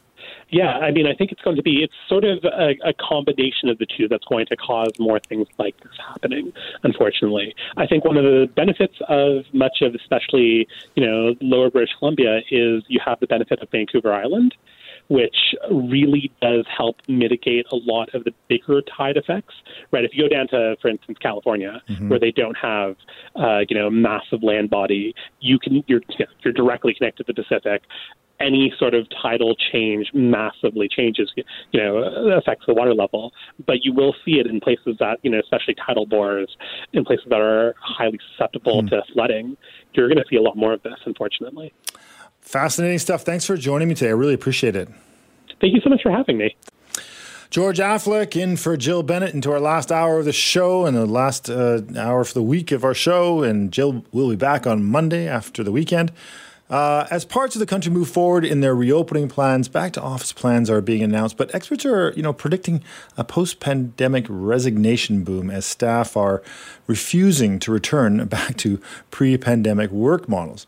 [0.52, 3.70] Yeah, I mean, I think it's going to be, it's sort of a, a, combination
[3.70, 6.52] of the two that's going to cause more things like this happening,
[6.84, 7.56] unfortunately.
[7.78, 12.40] I think one of the benefits of much of, especially, you know, lower British Columbia
[12.52, 14.54] is you have the benefit of Vancouver Island,
[15.08, 19.54] which really does help mitigate a lot of the bigger tide effects,
[19.92, 20.04] right?
[20.04, 22.10] If you go down to, for instance, California, mm-hmm.
[22.10, 22.98] where they don't have,
[23.38, 26.02] uh, you know, massive land body, you can, you're,
[26.44, 27.84] you're directly connected to the Pacific
[28.42, 31.98] any sort of tidal change massively changes, you know,
[32.38, 33.34] affects the water level.
[33.66, 36.56] But you will see it in places that, you know, especially tidal bores,
[36.94, 38.90] in places that are highly susceptible mm.
[38.90, 39.58] to flooding.
[39.94, 41.74] You're going to see a lot more of this, unfortunately.
[42.42, 43.22] Fascinating stuff.
[43.24, 44.10] Thanks for joining me today.
[44.10, 44.90] I really appreciate it.
[45.60, 46.56] Thank you so much for having me.
[47.52, 51.06] George Affleck in for Jill Bennett into our last hour of the show and the
[51.06, 53.44] last uh, hour for the week of our show.
[53.44, 56.14] And Jill will be back on Monday after the weekend.
[56.72, 60.32] Uh, as parts of the country move forward in their reopening plans, back to office
[60.32, 62.82] plans are being announced, but experts are, you know, predicting
[63.18, 66.42] a post-pandemic resignation boom as staff are
[66.88, 68.80] refusing to return back to
[69.12, 70.66] pre-pandemic work models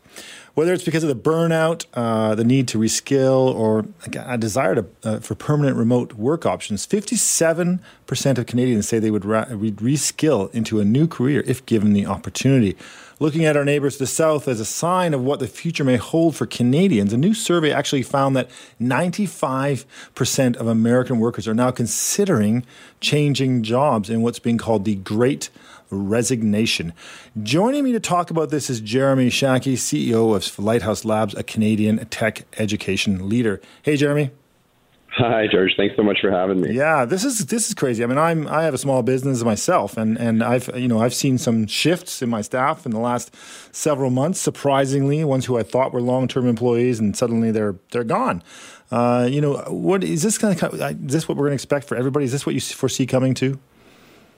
[0.54, 3.86] whether it's because of the burnout, uh, the need to reskill, or
[4.24, 9.22] a desire to, uh, for permanent remote work options, 57% of Canadians say they would
[9.24, 12.76] reskill into a new career if given the opportunity.
[13.20, 15.96] Looking at our neighbors to the south as a sign of what the future may
[15.96, 18.50] hold for Canadians, a new survey actually found that
[18.80, 22.66] 95% of American workers are now considering
[23.00, 25.48] changing jobs in what's being called the Great
[25.90, 26.92] resignation.
[27.40, 32.04] Joining me to talk about this is Jeremy Shaki, CEO of Lighthouse Labs, a Canadian
[32.06, 33.60] tech education leader.
[33.82, 34.30] Hey, Jeremy.
[35.16, 35.74] Hi, George.
[35.76, 36.72] Thanks so much for having me.
[36.72, 38.02] Yeah, this is this is crazy.
[38.02, 41.14] I mean, I'm I have a small business myself, and and I've you know I've
[41.14, 43.32] seen some shifts in my staff in the last
[43.72, 44.40] several months.
[44.40, 48.42] Surprisingly, ones who I thought were long term employees, and suddenly they're they're gone.
[48.90, 51.86] Uh, you know, what is this kind of is this what we're going to expect
[51.86, 52.24] for everybody?
[52.24, 53.60] Is this what you foresee coming too?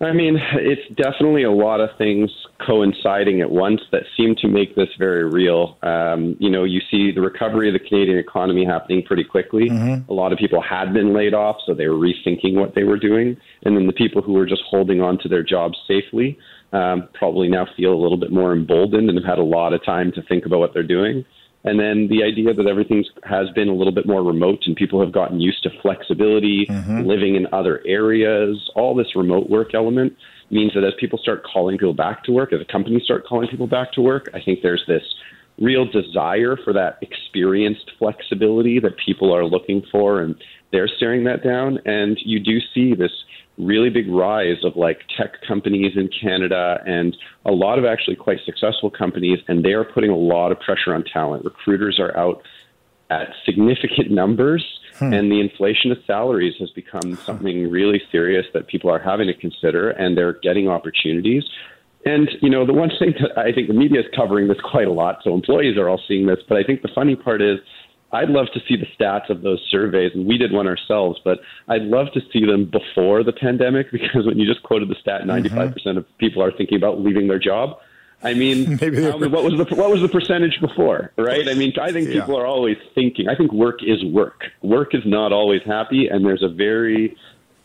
[0.00, 2.30] I mean, it's definitely a lot of things
[2.64, 5.78] coinciding at once that seem to make this very real.
[5.82, 9.70] Um, you know, you see the recovery of the Canadian economy happening pretty quickly.
[9.70, 10.10] Mm-hmm.
[10.10, 12.98] A lot of people had been laid off, so they were rethinking what they were
[12.98, 13.36] doing.
[13.64, 16.38] And then the people who were just holding on to their jobs safely
[16.72, 19.84] um, probably now feel a little bit more emboldened and have had a lot of
[19.84, 21.24] time to think about what they're doing.
[21.66, 25.00] And then the idea that everything has been a little bit more remote and people
[25.00, 27.00] have gotten used to flexibility, mm-hmm.
[27.00, 30.16] living in other areas, all this remote work element
[30.50, 33.48] means that as people start calling people back to work, as the companies start calling
[33.48, 35.02] people back to work, I think there's this
[35.58, 40.36] real desire for that experienced flexibility that people are looking for and
[40.70, 41.80] they're staring that down.
[41.84, 43.12] And you do see this
[43.58, 48.38] really big rise of like tech companies in Canada and a lot of actually quite
[48.44, 51.44] successful companies, and they are putting a lot of pressure on talent.
[51.44, 52.42] Recruiters are out
[53.08, 54.64] at significant numbers,
[54.98, 55.12] hmm.
[55.12, 59.34] and the inflation of salaries has become something really serious that people are having to
[59.34, 61.44] consider, and they're getting opportunities.
[62.04, 64.86] And you know, the one thing that I think the media is covering this quite
[64.86, 66.38] a lot, so employees are all seeing this.
[66.48, 67.58] But I think the funny part is
[68.12, 71.40] I'd love to see the stats of those surveys, and we did one ourselves, but
[71.68, 75.22] I'd love to see them before the pandemic because when you just quoted the stat,
[75.22, 75.72] 95% mm-hmm.
[75.72, 77.78] percent of people are thinking about leaving their job.
[78.22, 81.46] I mean, Maybe um, what was the what was the percentage before, right?
[81.48, 82.40] I mean, I think people yeah.
[82.40, 83.28] are always thinking.
[83.28, 84.44] I think work is work.
[84.62, 87.14] Work is not always happy, and there's a very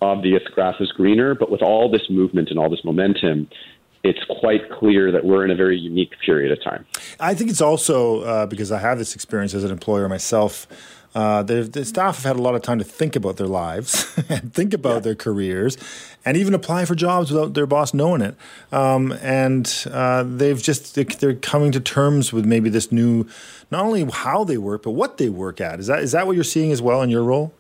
[0.02, 1.36] obvious grass is greener.
[1.36, 3.48] But with all this movement and all this momentum,
[4.04, 6.86] it's quite clear that we're in a very unique period of time.
[7.20, 10.68] I think it's also uh, because I have this experience as an employer myself.
[11.14, 14.54] Uh, the staff have had a lot of time to think about their lives and
[14.54, 15.00] think about yeah.
[15.00, 15.78] their careers
[16.24, 18.36] and even apply for jobs without their boss knowing it.
[18.72, 23.28] Um, and uh, they've just, they're coming to terms with maybe this new,
[23.70, 25.82] not only how they work, but what they work at.
[25.82, 27.54] Is that, is that what you're seeing as well in your role?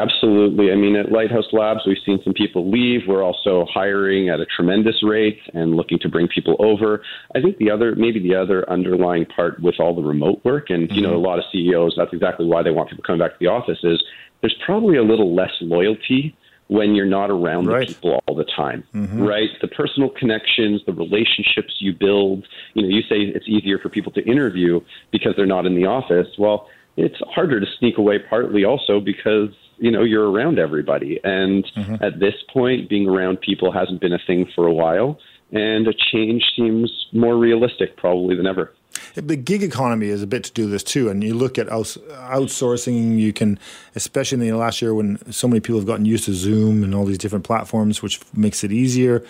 [0.00, 0.72] Absolutely.
[0.72, 3.02] I mean, at Lighthouse Labs, we've seen some people leave.
[3.06, 7.02] We're also hiring at a tremendous rate and looking to bring people over.
[7.34, 10.88] I think the other, maybe the other underlying part with all the remote work, and
[10.88, 10.94] mm-hmm.
[10.94, 11.24] you know, mm-hmm.
[11.24, 13.78] a lot of CEOs, that's exactly why they want people coming back to the office.
[13.84, 14.02] Is
[14.40, 16.36] there's probably a little less loyalty
[16.68, 17.86] when you're not around right.
[17.86, 19.22] the people all the time, mm-hmm.
[19.22, 19.50] right?
[19.60, 22.46] The personal connections, the relationships you build.
[22.74, 24.80] You know, you say it's easier for people to interview
[25.12, 26.28] because they're not in the office.
[26.38, 31.64] Well, it's harder to sneak away partly also because you know you're around everybody and
[31.76, 32.02] mm-hmm.
[32.02, 35.18] at this point being around people hasn't been a thing for a while
[35.52, 38.72] and a change seems more realistic probably than ever
[39.14, 43.18] the gig economy is a bit to do this too, and you look at outsourcing.
[43.18, 43.58] You can,
[43.94, 46.94] especially in the last year when so many people have gotten used to Zoom and
[46.94, 49.24] all these different platforms, which makes it easier.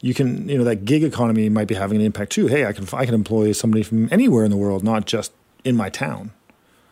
[0.00, 2.46] You can, you know, that gig economy might be having an impact too.
[2.46, 5.32] Hey, I can I can employ somebody from anywhere in the world, not just
[5.64, 6.32] in my town.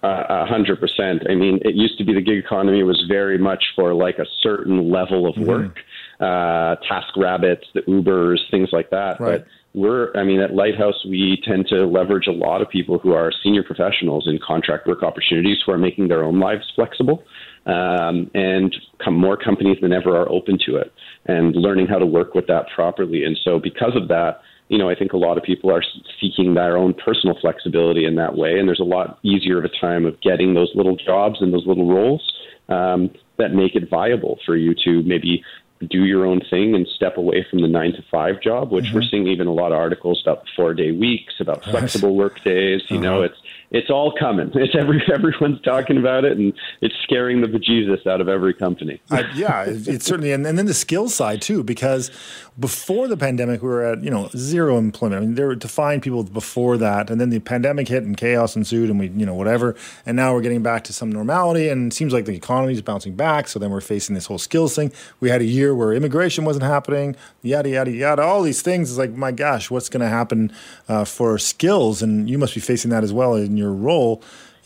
[0.05, 1.23] A hundred percent.
[1.31, 4.27] I mean, it used to be the gig economy was very much for like a
[4.43, 5.47] certain level of mm-hmm.
[5.47, 5.79] work,
[6.21, 9.19] uh, TaskRabbits, the Ubers, things like that.
[9.19, 9.39] Right.
[9.39, 13.13] But we're, I mean, at Lighthouse, we tend to leverage a lot of people who
[13.13, 17.25] are senior professionals in contract work opportunities who are making their own lives flexible.
[17.67, 20.93] Um, and come, more companies than ever are open to it
[21.25, 23.25] and learning how to work with that properly.
[23.25, 25.83] And so, because of that, you know, I think a lot of people are
[26.21, 29.69] seeking their own personal flexibility in that way, and there's a lot easier of a
[29.69, 32.33] time of getting those little jobs and those little roles
[32.69, 35.45] um, that make it viable for you to maybe
[35.91, 38.95] do your own thing and step away from the nine to five job, which mm-hmm.
[38.95, 42.83] we're seeing even a lot of articles about four day weeks, about flexible work days.
[42.89, 43.05] You uh-huh.
[43.05, 43.37] know, it's
[43.75, 44.53] it's all coming.
[44.65, 49.01] It's every everyone's talking about it, and it's scaring the bejesus out of every company.
[49.35, 52.11] yeah, it's it certainly, and, and then the skill side too, because
[52.59, 55.23] before the pandemic, we were at you know zero employment.
[55.23, 58.17] I mean, there were to find people before that, and then the pandemic hit and
[58.17, 61.69] chaos ensued, and we you know whatever, and now we're getting back to some normality,
[61.69, 63.49] and it seems like the economy is bouncing back.
[63.49, 64.93] So then we're facing this whole skills thing.
[65.21, 68.23] We had a year where immigration wasn't happening, yada yada yada.
[68.23, 70.53] All these things is like, my gosh, what's going to happen
[70.89, 72.03] uh, for skills?
[72.03, 74.23] And you must be facing that as well in your role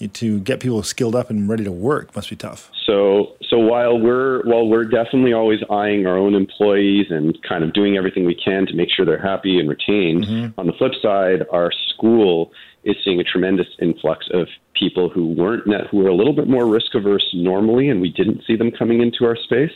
[0.06, 2.70] to get people skilled up and ready to work must be tough.
[2.86, 7.72] So, so while we're while we're definitely always eyeing our own employees and kind of
[7.72, 10.60] doing everything we can to make sure they're happy and retained, mm-hmm.
[10.60, 12.52] on the flip side, our school
[12.84, 16.66] is seeing a tremendous influx of people who weren't who were a little bit more
[16.66, 19.72] risk averse normally, and we didn't see them coming into our space.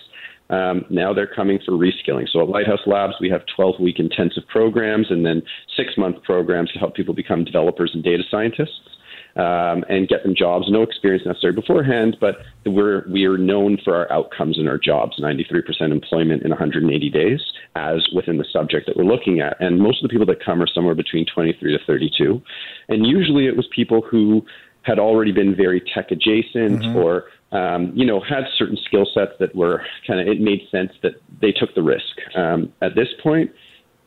[0.51, 2.29] Um, now they're coming for reskilling.
[2.31, 5.43] So at Lighthouse Labs, we have 12 week intensive programs and then
[5.77, 8.81] six month programs to help people become developers and data scientists
[9.37, 10.67] um, and get them jobs.
[10.69, 15.19] No experience necessary beforehand, but we're we are known for our outcomes in our jobs.
[15.21, 17.41] 93% employment in 180 days,
[17.75, 19.61] as within the subject that we're looking at.
[19.61, 22.43] And most of the people that come are somewhere between 23 to 32,
[22.89, 24.45] and usually it was people who
[24.83, 26.97] had already been very tech adjacent mm-hmm.
[26.97, 30.93] or um, you know had certain skill sets that were kind of it made sense
[31.03, 32.17] that they took the risk.
[32.35, 33.51] Um, at this point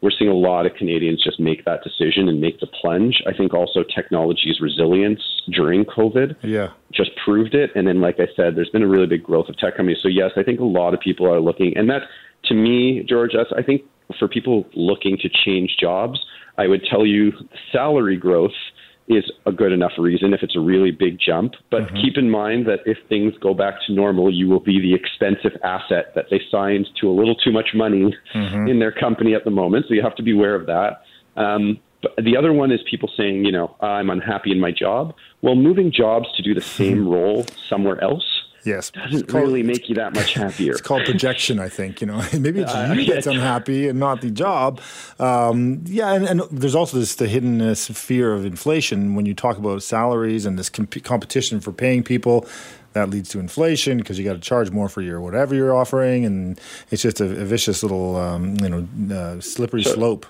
[0.05, 3.23] we're seeing a lot of Canadians just make that decision and make the plunge.
[3.25, 5.19] I think also technology's resilience
[5.51, 6.69] during COVID yeah.
[6.93, 7.71] just proved it.
[7.75, 9.97] And then, like I said, there's been a really big growth of tech companies.
[10.03, 11.75] So, yes, I think a lot of people are looking.
[11.75, 12.03] And that,
[12.45, 13.81] to me, George, that's, I think
[14.19, 16.23] for people looking to change jobs,
[16.59, 17.33] I would tell you
[17.71, 18.53] salary growth–
[19.07, 21.53] is a good enough reason if it's a really big jump.
[21.69, 21.97] But mm-hmm.
[21.97, 25.59] keep in mind that if things go back to normal, you will be the expensive
[25.63, 28.67] asset that they signed to a little too much money mm-hmm.
[28.67, 29.85] in their company at the moment.
[29.87, 31.03] So you have to be aware of that.
[31.35, 35.13] Um, but the other one is people saying, you know, I'm unhappy in my job.
[35.41, 38.34] Well, moving jobs to do the same role somewhere else
[38.65, 40.73] yes, doesn't called, really make you that much happier.
[40.73, 42.01] It's called projection, I think.
[42.01, 44.81] You know, maybe it's uh, you that's unhappy and not the job.
[45.19, 49.33] Um, yeah, and, and, there's also this the hidden uh, fear of inflation when you
[49.33, 52.47] talk about salaries and this comp- competition for paying people
[52.93, 56.25] that leads to inflation because you got to charge more for your whatever you're offering,
[56.25, 56.59] and
[56.91, 60.25] it's just a, a vicious little um, you know uh, slippery so, slope.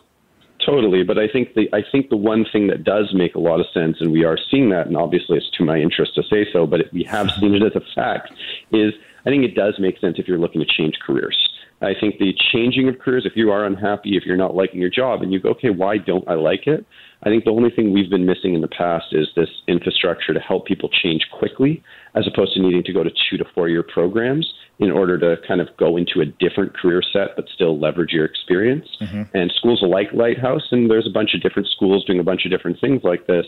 [0.65, 3.59] Totally, but I think the I think the one thing that does make a lot
[3.59, 6.47] of sense, and we are seeing that, and obviously it's to my interest to say
[6.51, 8.33] so, but we have seen it as a fact,
[8.71, 8.93] is
[9.25, 11.37] I think it does make sense if you're looking to change careers.
[11.85, 14.89] I think the changing of careers, if you are unhappy, if you're not liking your
[14.89, 16.85] job, and you go, okay, why don't I like it?
[17.23, 20.39] I think the only thing we've been missing in the past is this infrastructure to
[20.39, 21.83] help people change quickly,
[22.15, 25.41] as opposed to needing to go to two to four year programs in order to
[25.47, 28.87] kind of go into a different career set but still leverage your experience.
[29.01, 29.23] Mm-hmm.
[29.33, 32.51] And schools like Lighthouse, and there's a bunch of different schools doing a bunch of
[32.51, 33.45] different things like this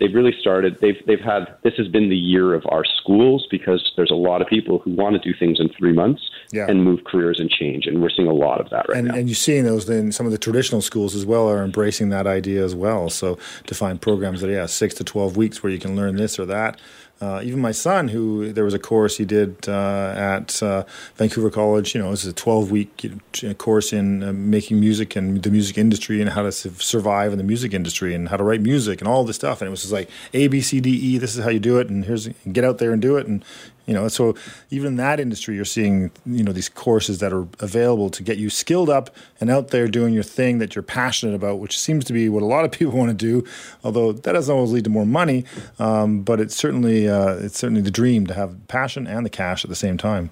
[0.00, 3.92] they've really started they've they've had this has been the year of our schools because
[3.96, 6.66] there's a lot of people who want to do things in three months yeah.
[6.68, 9.14] and move careers and change and we're seeing a lot of that right and, now
[9.14, 12.26] and you're seeing those in some of the traditional schools as well are embracing that
[12.26, 15.78] idea as well so to find programs that yeah six to 12 weeks where you
[15.78, 16.78] can learn this or that
[17.20, 20.84] uh, even my son, who there was a course he did uh, at uh,
[21.16, 23.10] Vancouver College, you know, it's a 12 week
[23.58, 27.44] course in uh, making music and the music industry and how to survive in the
[27.44, 29.60] music industry and how to write music and all this stuff.
[29.60, 31.78] And it was just like A, B, C, D, E, this is how you do
[31.78, 31.88] it.
[31.88, 33.26] And here's, get out there and do it.
[33.26, 33.44] And
[33.88, 34.36] you know so
[34.70, 38.38] even in that industry you're seeing you know these courses that are available to get
[38.38, 39.10] you skilled up
[39.40, 42.42] and out there doing your thing that you're passionate about which seems to be what
[42.42, 43.44] a lot of people want to do
[43.82, 45.44] although that doesn't always lead to more money
[45.80, 49.64] um, but it's certainly uh, it's certainly the dream to have passion and the cash
[49.64, 50.30] at the same time.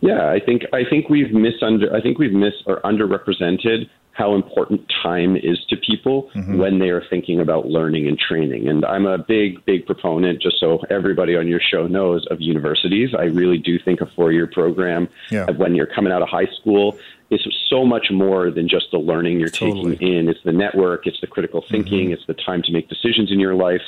[0.00, 4.80] Yeah, I think I think we've misunder I think we've missed or underrepresented how important
[5.02, 6.56] time is to people mm-hmm.
[6.56, 8.68] when they are thinking about learning and training.
[8.68, 13.10] And I'm a big, big proponent, just so everybody on your show knows, of universities.
[13.12, 15.50] I really do think a four year program yeah.
[15.50, 16.96] when you're coming out of high school
[17.30, 19.96] is so much more than just the learning you're totally.
[19.96, 20.28] taking in.
[20.28, 22.12] It's the network, it's the critical thinking, mm-hmm.
[22.12, 23.82] it's the time to make decisions in your life.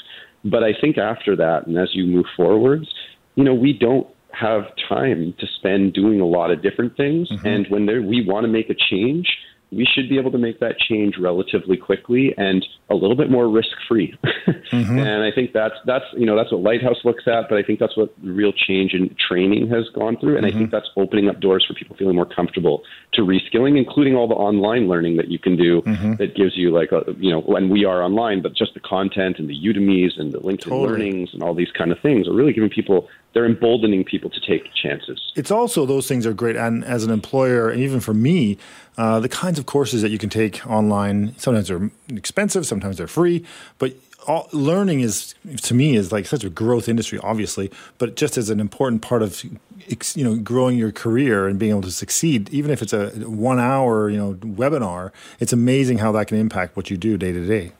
[0.44, 2.92] But I think after that, and as you move forwards,
[3.36, 7.30] you know, we don't have time to spend doing a lot of different things.
[7.30, 7.46] Mm-hmm.
[7.46, 9.28] And when we want to make a change,
[9.72, 13.48] we should be able to make that change relatively quickly and a little bit more
[13.48, 14.16] risk free.
[14.46, 14.98] mm-hmm.
[14.98, 17.80] And I think that's that's you know that's what Lighthouse looks at, but I think
[17.80, 20.56] that's what real change in training has gone through, and mm-hmm.
[20.56, 22.82] I think that's opening up doors for people feeling more comfortable
[23.14, 26.14] to reskilling, including all the online learning that you can do mm-hmm.
[26.14, 29.38] that gives you like a you know when we are online, but just the content
[29.38, 30.88] and the Udemy's and the LinkedIn totally.
[30.88, 34.40] learnings and all these kind of things are really giving people they're emboldening people to
[34.40, 35.20] take chances.
[35.36, 38.56] It's also those things are great, and as an employer, and even for me,
[38.96, 41.36] uh, the kinds of courses that you can take online.
[41.38, 43.44] Sometimes they're expensive, sometimes they're free,
[43.78, 43.94] but
[44.26, 48.50] all, learning is to me is like such a growth industry, obviously, but just as
[48.50, 52.70] an important part of you know growing your career and being able to succeed, even
[52.70, 56.90] if it's a one hour you know webinar, it's amazing how that can impact what
[56.90, 57.72] you do day to day.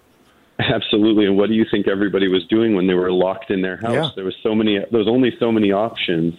[0.59, 1.27] Absolutely.
[1.27, 3.93] And what do you think everybody was doing when they were locked in their house?
[3.93, 4.11] Yeah.
[4.15, 4.79] There was so many.
[4.79, 6.35] There was only so many options.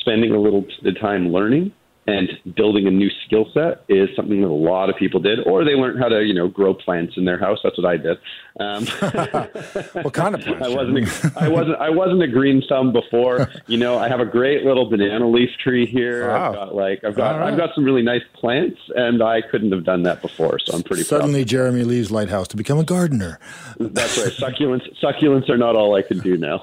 [0.00, 0.66] Spending a little
[0.98, 1.72] time learning
[2.10, 5.64] and building a new skill set is something that a lot of people did, or
[5.64, 7.58] they learned how to, you know, grow plants in their house.
[7.62, 8.18] That's what I did.
[8.60, 8.86] Um,
[10.02, 10.66] what kind of plants?
[10.66, 10.98] I wasn't.
[10.98, 11.76] A, I wasn't.
[11.80, 13.50] I wasn't a green thumb before.
[13.66, 16.28] You know, I have a great little banana leaf tree here.
[16.28, 16.48] Wow.
[16.48, 17.50] I've got like I've got right.
[17.50, 20.58] I've got some really nice plants, and I couldn't have done that before.
[20.58, 21.04] So I'm pretty.
[21.04, 23.38] Suddenly, Jeremy leaves Lighthouse to become a gardener.
[23.78, 24.28] That's right.
[24.54, 24.94] Succulents.
[25.00, 26.62] Succulents are not all I can do now.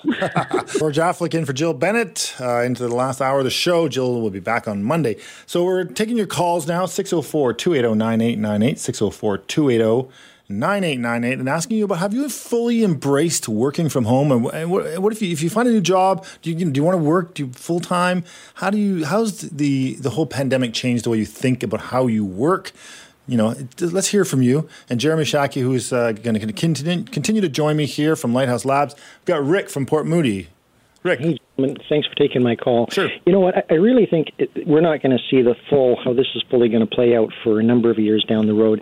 [0.78, 3.88] George Affleck in for Jill Bennett uh, into the last hour of the show.
[3.88, 5.18] Jill will be back on Monday.
[5.48, 10.14] So we're taking your calls now 604 280 9898, 604 280
[10.50, 14.32] 9898, and asking you about have you fully embraced working from home?
[14.32, 16.26] And what, what if, you, if you find a new job?
[16.42, 18.24] Do you, do you want to work do full time?
[18.56, 22.08] How do you, how's the, the whole pandemic changed the way you think about how
[22.08, 22.72] you work?
[23.28, 24.70] you know, let's hear from you.
[24.90, 28.64] And Jeremy Shaki, who's uh, going to continue, continue to join me here from Lighthouse
[28.64, 28.96] Labs.
[28.96, 30.48] We've got Rick from Port Moody.
[31.04, 31.20] Rick.
[31.20, 31.40] Hey,
[31.90, 32.88] thanks for taking my call.
[32.92, 33.10] Sure.
[33.26, 33.58] You know what?
[33.58, 36.44] I, I really think it, we're not going to see the full how this is
[36.50, 38.82] fully going to play out for a number of years down the road.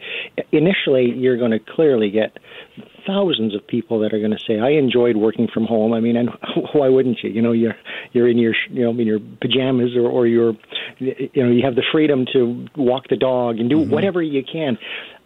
[0.51, 2.38] Initially, you're going to clearly get
[3.05, 6.16] thousands of people that are going to say, "I enjoyed working from home." I mean,
[6.16, 6.30] and
[6.74, 7.30] why wouldn't you?
[7.30, 7.76] You know, you're
[8.13, 10.53] you're in your you know in your pajamas or or you're
[10.99, 13.91] you know you have the freedom to walk the dog and do mm-hmm.
[13.91, 14.78] whatever you can.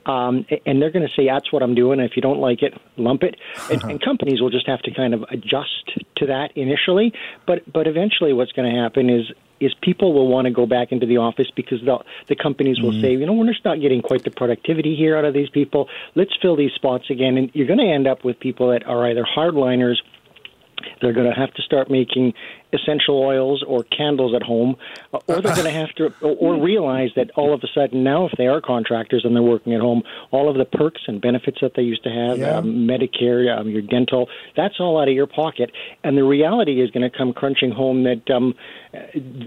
[0.06, 2.00] Um, and they're going to say that's what I'm doing.
[2.00, 3.36] If you don't like it, lump it.
[3.70, 7.14] And, and companies will just have to kind of adjust to that initially.
[7.45, 10.91] But but eventually, what's going to happen is is people will want to go back
[10.91, 13.02] into the office because the the companies will mm-hmm.
[13.02, 15.88] say, you know, we're just not getting quite the productivity here out of these people.
[16.16, 19.08] Let's fill these spots again, and you're going to end up with people that are
[19.08, 19.97] either hardliners
[21.02, 22.34] they're going to have to start making
[22.74, 24.76] essential oils or candles at home,
[25.14, 28.26] uh, or they're going to have to, or realize that all of a sudden now,
[28.26, 31.58] if they are contractors and they're working at home, all of the perks and benefits
[31.62, 32.58] that they used to have, Yeah.
[32.58, 35.72] um, Medicare, um, your dental, that's all out of your pocket.
[36.04, 38.54] And the reality is going to come crunching home that um,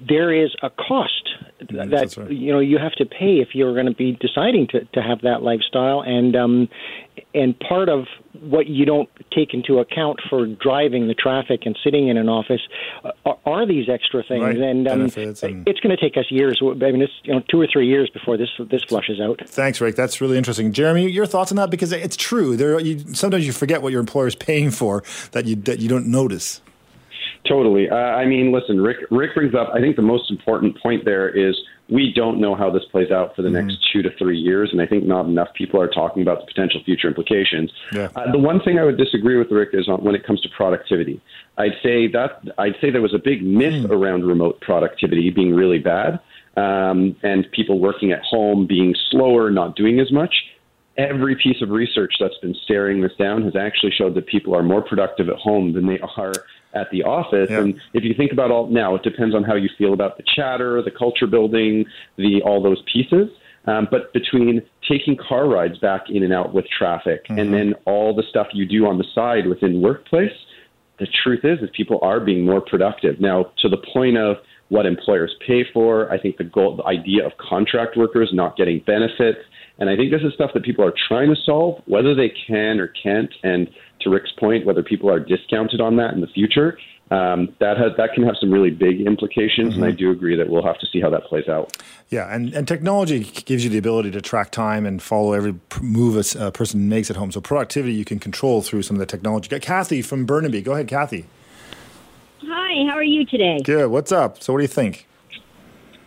[0.08, 1.28] there is a cost
[1.70, 2.30] that that's right.
[2.30, 5.20] you know you have to pay if you're going to be deciding to, to have
[5.22, 6.68] that lifestyle and um
[7.34, 8.06] and part of
[8.40, 12.60] what you don't take into account for driving the traffic and sitting in an office
[13.04, 14.56] uh, are, are these extra things Right.
[14.56, 15.10] and um and-
[15.66, 18.10] it's going to take us years I mean it's you know 2 or 3 years
[18.10, 19.96] before this this flushes out Thanks, Rick.
[19.96, 20.72] That's really interesting.
[20.72, 21.70] Jeremy, your thoughts on that?
[21.70, 22.56] Because it's true.
[22.56, 25.02] There, you, sometimes you forget what your employer is paying for
[25.32, 26.60] that you that you don't notice.
[27.52, 27.90] Totally.
[27.90, 29.04] Uh, I mean, listen, Rick.
[29.10, 29.68] Rick brings up.
[29.74, 31.54] I think the most important point there is
[31.90, 34.80] we don't know how this plays out for the next two to three years, and
[34.80, 37.70] I think not enough people are talking about the potential future implications.
[37.92, 38.08] Yeah.
[38.16, 40.48] Uh, the one thing I would disagree with Rick is on when it comes to
[40.56, 41.20] productivity.
[41.58, 45.78] I'd say that I'd say there was a big myth around remote productivity being really
[45.78, 46.20] bad,
[46.56, 50.34] um, and people working at home being slower, not doing as much.
[50.96, 54.62] Every piece of research that's been staring this down has actually showed that people are
[54.62, 56.32] more productive at home than they are
[56.74, 57.50] at the office.
[57.50, 57.60] Yeah.
[57.60, 60.24] And if you think about all now, it depends on how you feel about the
[60.34, 61.84] chatter, the culture building,
[62.16, 63.28] the all those pieces.
[63.66, 68.14] Um, but between taking car rides back in and out with traffic, and then all
[68.14, 70.32] the stuff you do on the side within workplace,
[70.98, 73.52] the truth is, is people are being more productive now.
[73.58, 77.32] To the point of what employers pay for, I think the goal, the idea of
[77.38, 79.38] contract workers not getting benefits,
[79.78, 82.78] and I think this is stuff that people are trying to solve, whether they can
[82.78, 83.32] or can't.
[83.42, 83.68] And
[84.02, 86.78] to Rick's point, whether people are discounted on that in the future,
[87.10, 89.76] um, that has that can have some really big implications.
[89.76, 91.76] And I do agree that we'll have to see how that plays out.
[92.08, 95.82] Yeah, and, and technology gives you the ability to track time and follow every p-
[95.82, 97.30] move a person makes at home.
[97.30, 99.48] So productivity you can control through some of the technology.
[99.48, 100.62] Got Kathy from Burnaby.
[100.62, 101.26] Go ahead, Kathy.
[102.44, 103.60] Hi, how are you today?
[103.62, 103.90] Good.
[103.90, 104.42] What's up?
[104.42, 105.06] So what do you think?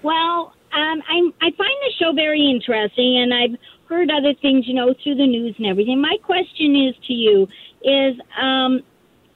[0.01, 4.73] Well, um, I'm, I find the show very interesting, and I've heard other things, you
[4.73, 6.01] know, through the news and everything.
[6.01, 7.47] My question is to you:
[7.86, 8.81] is um,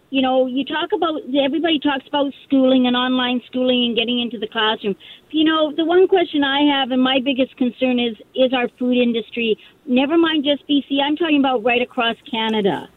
[0.10, 4.39] you know, you talk about everybody talks about schooling and online schooling and getting into
[4.39, 4.95] the classroom.
[5.30, 8.97] You know, the one question I have and my biggest concern is is our food
[8.97, 9.58] industry.
[9.86, 11.00] Never mind just BC.
[11.04, 12.89] I'm talking about right across Canada.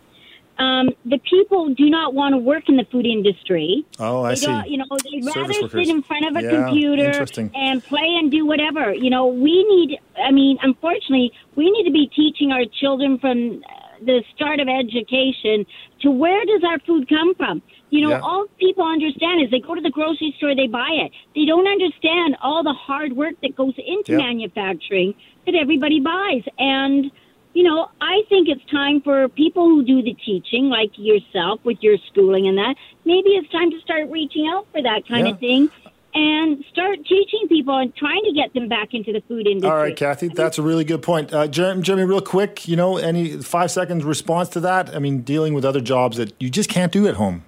[0.58, 3.84] Um, the people do not want to work in the food industry.
[3.98, 4.62] Oh, I They see.
[4.68, 5.80] You know, they'd Service rather workers.
[5.86, 8.94] sit in front of a Yeah, computer and play and do whatever.
[8.94, 9.98] You know, we need.
[10.22, 13.62] I mean, unfortunately, we need to be teaching our children from
[14.04, 15.66] the start of education
[16.00, 17.62] to where does our food come from.
[17.90, 18.20] You know, Yeah.
[18.20, 21.12] all people understand is they go to the grocery store, they buy it.
[21.34, 24.18] They don't understand all the hard work that goes into Yeah.
[24.18, 25.14] manufacturing
[25.46, 26.42] that everybody buys.
[26.58, 27.10] And
[27.54, 31.76] you know, I think it's time for people who do the teaching, like yourself with
[31.82, 32.76] your schooling and that.
[33.04, 35.34] Maybe it's time to start reaching out for that kind Yeah.
[35.34, 35.70] of thing
[36.14, 39.70] and start teaching people and trying to get them back into the food industry.
[39.70, 41.32] All right, Kathy, that's a really good point.
[41.32, 44.94] Uh, Jeremy, Jeremy, real quick, you know, any five seconds response to that?
[44.94, 47.44] I mean, dealing with other jobs that you just can't do at home.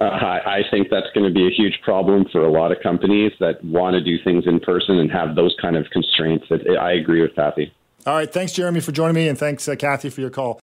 [0.00, 2.82] Uh, I, I think that's going to be a huge problem for a lot of
[2.82, 6.46] companies that want to do things in person and have those kind of constraints.
[6.48, 7.72] That I agree with Kathy.
[8.06, 10.58] All right, thanks, Jeremy, for joining me, and thanks, uh, Kathy, for your call.